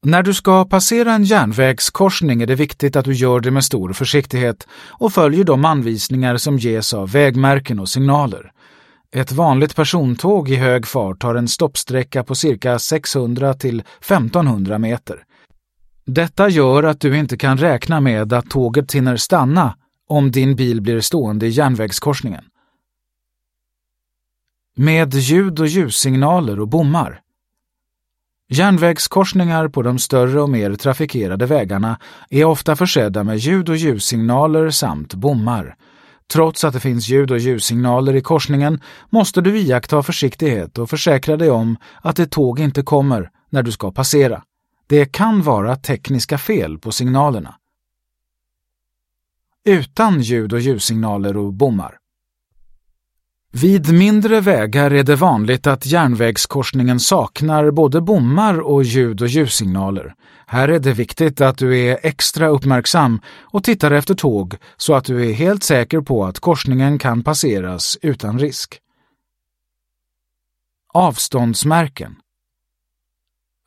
När 0.02 0.22
du 0.22 0.34
ska 0.34 0.64
passera 0.64 1.12
en 1.12 1.24
järnvägskorsning 1.24 2.42
är 2.42 2.46
det 2.46 2.54
viktigt 2.54 2.96
att 2.96 3.04
du 3.04 3.12
gör 3.12 3.40
det 3.40 3.50
med 3.50 3.64
stor 3.64 3.92
försiktighet 3.92 4.66
och 4.88 5.12
följer 5.12 5.44
de 5.44 5.64
anvisningar 5.64 6.36
som 6.36 6.58
ges 6.58 6.94
av 6.94 7.10
vägmärken 7.10 7.80
och 7.80 7.88
signaler. 7.88 8.52
Ett 9.14 9.32
vanligt 9.32 9.76
persontåg 9.76 10.50
i 10.50 10.56
hög 10.56 10.86
fart 10.86 11.22
har 11.22 11.34
en 11.34 11.48
stoppsträcka 11.48 12.24
på 12.24 12.34
cirka 12.34 12.78
600 12.78 13.54
till 13.54 13.80
1500 13.80 14.78
meter. 14.78 15.22
Detta 16.06 16.48
gör 16.48 16.82
att 16.82 17.00
du 17.00 17.16
inte 17.16 17.36
kan 17.36 17.58
räkna 17.58 18.00
med 18.00 18.32
att 18.32 18.50
tåget 18.50 18.94
hinner 18.94 19.16
stanna 19.16 19.74
om 20.08 20.30
din 20.30 20.56
bil 20.56 20.80
blir 20.80 21.00
stående 21.00 21.46
i 21.46 21.50
järnvägskorsningen. 21.50 22.44
Med 24.80 25.14
ljud 25.14 25.60
och 25.60 25.66
ljussignaler 25.66 26.60
och 26.60 26.68
bommar. 26.68 27.20
Järnvägskorsningar 28.48 29.68
på 29.68 29.82
de 29.82 29.98
större 29.98 30.40
och 30.40 30.50
mer 30.50 30.74
trafikerade 30.74 31.46
vägarna 31.46 31.98
är 32.30 32.44
ofta 32.44 32.76
försedda 32.76 33.24
med 33.24 33.38
ljud 33.38 33.68
och 33.68 33.76
ljussignaler 33.76 34.70
samt 34.70 35.14
bommar. 35.14 35.76
Trots 36.32 36.64
att 36.64 36.72
det 36.72 36.80
finns 36.80 37.08
ljud 37.08 37.30
och 37.30 37.38
ljussignaler 37.38 38.16
i 38.16 38.20
korsningen 38.20 38.80
måste 39.10 39.40
du 39.40 39.58
iaktta 39.58 40.02
försiktighet 40.02 40.78
och 40.78 40.90
försäkra 40.90 41.36
dig 41.36 41.50
om 41.50 41.76
att 42.02 42.18
ett 42.18 42.30
tåg 42.30 42.60
inte 42.60 42.82
kommer 42.82 43.30
när 43.50 43.62
du 43.62 43.72
ska 43.72 43.92
passera. 43.92 44.42
Det 44.86 45.12
kan 45.12 45.42
vara 45.42 45.76
tekniska 45.76 46.38
fel 46.38 46.78
på 46.78 46.92
signalerna. 46.92 47.54
Utan 49.64 50.20
ljud 50.20 50.52
och 50.52 50.60
ljussignaler 50.60 51.36
och 51.36 51.52
bommar. 51.52 51.97
Vid 53.52 53.92
mindre 53.92 54.40
vägar 54.40 54.90
är 54.90 55.02
det 55.02 55.16
vanligt 55.16 55.66
att 55.66 55.86
järnvägskorsningen 55.86 57.00
saknar 57.00 57.70
både 57.70 58.00
bommar 58.00 58.60
och 58.60 58.84
ljud 58.84 59.22
och 59.22 59.28
ljussignaler. 59.28 60.14
Här 60.46 60.68
är 60.68 60.78
det 60.78 60.92
viktigt 60.92 61.40
att 61.40 61.58
du 61.58 61.78
är 61.78 61.98
extra 62.02 62.48
uppmärksam 62.48 63.20
och 63.40 63.64
tittar 63.64 63.90
efter 63.90 64.14
tåg 64.14 64.56
så 64.76 64.94
att 64.94 65.04
du 65.04 65.30
är 65.30 65.32
helt 65.32 65.62
säker 65.62 66.00
på 66.00 66.24
att 66.24 66.40
korsningen 66.40 66.98
kan 66.98 67.22
passeras 67.22 67.98
utan 68.02 68.38
risk. 68.38 68.78
Avståndsmärken 70.94 72.16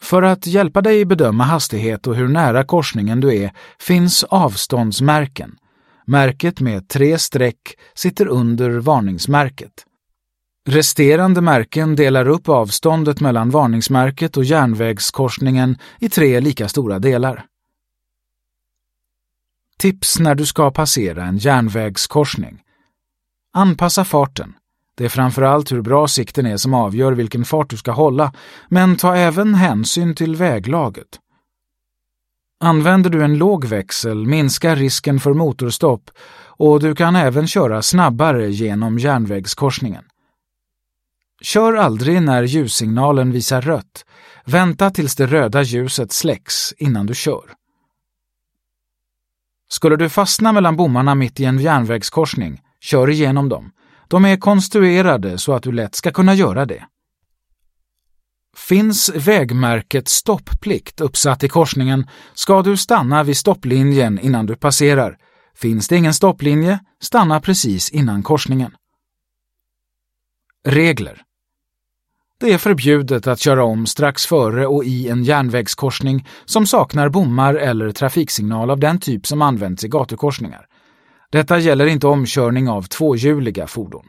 För 0.02 0.22
att 0.22 0.48
hjälpa 0.48 0.82
dig 0.82 1.06
bedöma 1.06 1.44
hastighet 1.44 2.08
och 2.08 2.16
hur 2.16 2.28
nära 2.28 2.64
korsningen 2.64 3.22
du 3.22 3.36
är 3.36 3.52
finns 3.80 4.24
avståndsmärken. 4.24 5.58
Märket 6.12 6.60
med 6.60 6.88
tre 6.90 7.20
streck 7.20 7.78
sitter 7.94 8.28
under 8.28 8.70
varningsmärket. 8.70 9.72
Resterande 10.68 11.42
märken 11.42 11.96
delar 11.96 12.28
upp 12.28 12.50
avståndet 12.50 13.20
mellan 13.20 13.50
varningsmärket 13.50 14.38
och 14.38 14.44
järnvägskorsningen 14.44 15.78
i 16.00 16.10
tre 16.10 16.40
lika 16.40 16.68
stora 16.68 17.00
delar. 17.00 17.46
Tips 19.78 20.20
när 20.20 20.36
du 20.36 20.46
ska 20.46 20.72
passera 20.72 21.24
en 21.26 21.38
järnvägskorsning. 21.38 22.62
Anpassa 23.54 24.04
farten. 24.04 24.54
Det 24.96 25.06
är 25.06 25.10
framförallt 25.10 25.72
hur 25.72 25.82
bra 25.82 26.08
sikten 26.08 26.46
är 26.46 26.58
som 26.58 26.74
avgör 26.74 27.12
vilken 27.12 27.46
fart 27.46 27.70
du 27.70 27.78
ska 27.78 27.92
hålla, 27.92 28.34
men 28.70 28.96
ta 28.96 29.16
även 29.16 29.56
hänsyn 29.56 30.16
till 30.16 30.36
väglaget. 30.36 31.20
Använder 32.64 33.10
du 33.10 33.24
en 33.24 33.38
låg 33.38 33.66
växel 33.66 34.26
minskar 34.28 34.76
risken 34.76 35.20
för 35.20 35.34
motorstopp 35.34 36.12
och 36.46 36.80
du 36.80 36.96
kan 36.96 37.16
även 37.16 37.48
köra 37.48 37.82
snabbare 37.82 38.52
genom 38.52 39.00
järnvägskorsningen. 39.00 40.04
Kör 41.42 41.74
aldrig 41.74 42.22
när 42.22 42.44
ljussignalen 42.44 43.32
visar 43.32 43.62
rött. 43.62 44.06
Vänta 44.46 44.90
tills 44.90 45.16
det 45.16 45.26
röda 45.26 45.62
ljuset 45.62 46.12
släcks 46.12 46.74
innan 46.78 47.06
du 47.06 47.16
kör. 47.16 47.54
Skulle 49.70 49.96
du 49.96 50.10
fastna 50.10 50.52
mellan 50.52 50.76
bommarna 50.76 51.16
mitt 51.16 51.40
i 51.40 51.46
en 51.46 51.60
järnvägskorsning, 51.60 52.62
kör 52.80 53.10
igenom 53.10 53.50
dem. 53.50 53.72
De 54.08 54.26
är 54.26 54.38
konstruerade 54.38 55.38
så 55.38 55.54
att 55.54 55.64
du 55.64 55.72
lätt 55.72 55.96
ska 55.96 56.12
kunna 56.12 56.34
göra 56.34 56.66
det. 56.66 56.86
Finns 58.58 59.10
vägmärket 59.16 60.08
stopplikt 60.08 61.02
uppsatt 61.02 61.44
i 61.44 61.50
korsningen 61.50 62.08
ska 62.34 62.62
du 62.62 62.78
stanna 62.78 63.24
vid 63.24 63.38
stopplinjen 63.38 64.20
innan 64.20 64.46
du 64.46 64.56
passerar. 64.56 65.18
Finns 65.56 65.88
det 65.88 65.98
ingen 65.98 66.14
stopplinje, 66.14 66.80
stanna 67.02 67.40
precis 67.40 67.90
innan 67.90 68.24
korsningen. 68.24 68.72
Regler 70.68 71.22
Det 72.40 72.54
är 72.54 72.58
förbjudet 72.58 73.28
att 73.28 73.40
köra 73.40 73.64
om 73.64 73.86
strax 73.86 74.26
före 74.26 74.68
och 74.68 74.84
i 74.84 75.10
en 75.10 75.24
järnvägskorsning 75.24 76.28
som 76.46 76.68
saknar 76.68 77.10
bommar 77.10 77.56
eller 77.56 77.92
trafiksignal 77.92 78.70
av 78.70 78.80
den 78.80 79.00
typ 79.00 79.28
som 79.28 79.42
används 79.42 79.84
i 79.84 79.88
gatukorsningar. 79.88 80.66
Detta 81.32 81.60
gäller 81.60 81.86
inte 81.86 82.08
omkörning 82.08 82.70
av 82.70 82.82
tvåhjuliga 82.82 83.68
fordon. 83.68 84.06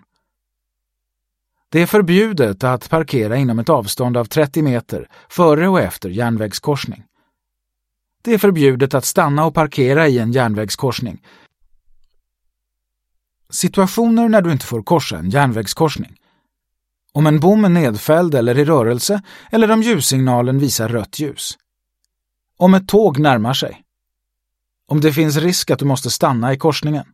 Det 1.72 1.80
är 1.80 1.86
förbjudet 1.86 2.64
att 2.64 2.90
parkera 2.90 3.36
inom 3.36 3.58
ett 3.58 3.68
avstånd 3.68 4.16
av 4.16 4.24
30 4.24 4.62
meter 4.62 5.08
före 5.28 5.68
och 5.68 5.80
efter 5.80 6.10
järnvägskorsning. 6.10 7.04
Det 8.22 8.34
är 8.34 8.38
förbjudet 8.38 8.94
att 8.94 9.04
stanna 9.04 9.44
och 9.44 9.54
parkera 9.54 10.08
i 10.08 10.18
en 10.18 10.32
järnvägskorsning. 10.32 11.22
Situationer 13.50 14.28
när 14.28 14.42
du 14.42 14.52
inte 14.52 14.66
får 14.66 14.82
korsa 14.82 15.18
en 15.18 15.30
järnvägskorsning. 15.30 16.16
Om 17.12 17.26
en 17.26 17.40
bom 17.40 17.64
är 17.64 17.68
nedfälld 17.68 18.34
eller 18.34 18.58
i 18.58 18.64
rörelse 18.64 19.22
eller 19.50 19.70
om 19.70 19.82
ljussignalen 19.82 20.58
visar 20.58 20.88
rött 20.88 21.18
ljus. 21.18 21.58
Om 22.56 22.74
ett 22.74 22.88
tåg 22.88 23.18
närmar 23.18 23.54
sig. 23.54 23.82
Om 24.86 25.00
det 25.00 25.12
finns 25.12 25.36
risk 25.36 25.70
att 25.70 25.78
du 25.78 25.84
måste 25.84 26.10
stanna 26.10 26.52
i 26.52 26.58
korsningen. 26.58 27.04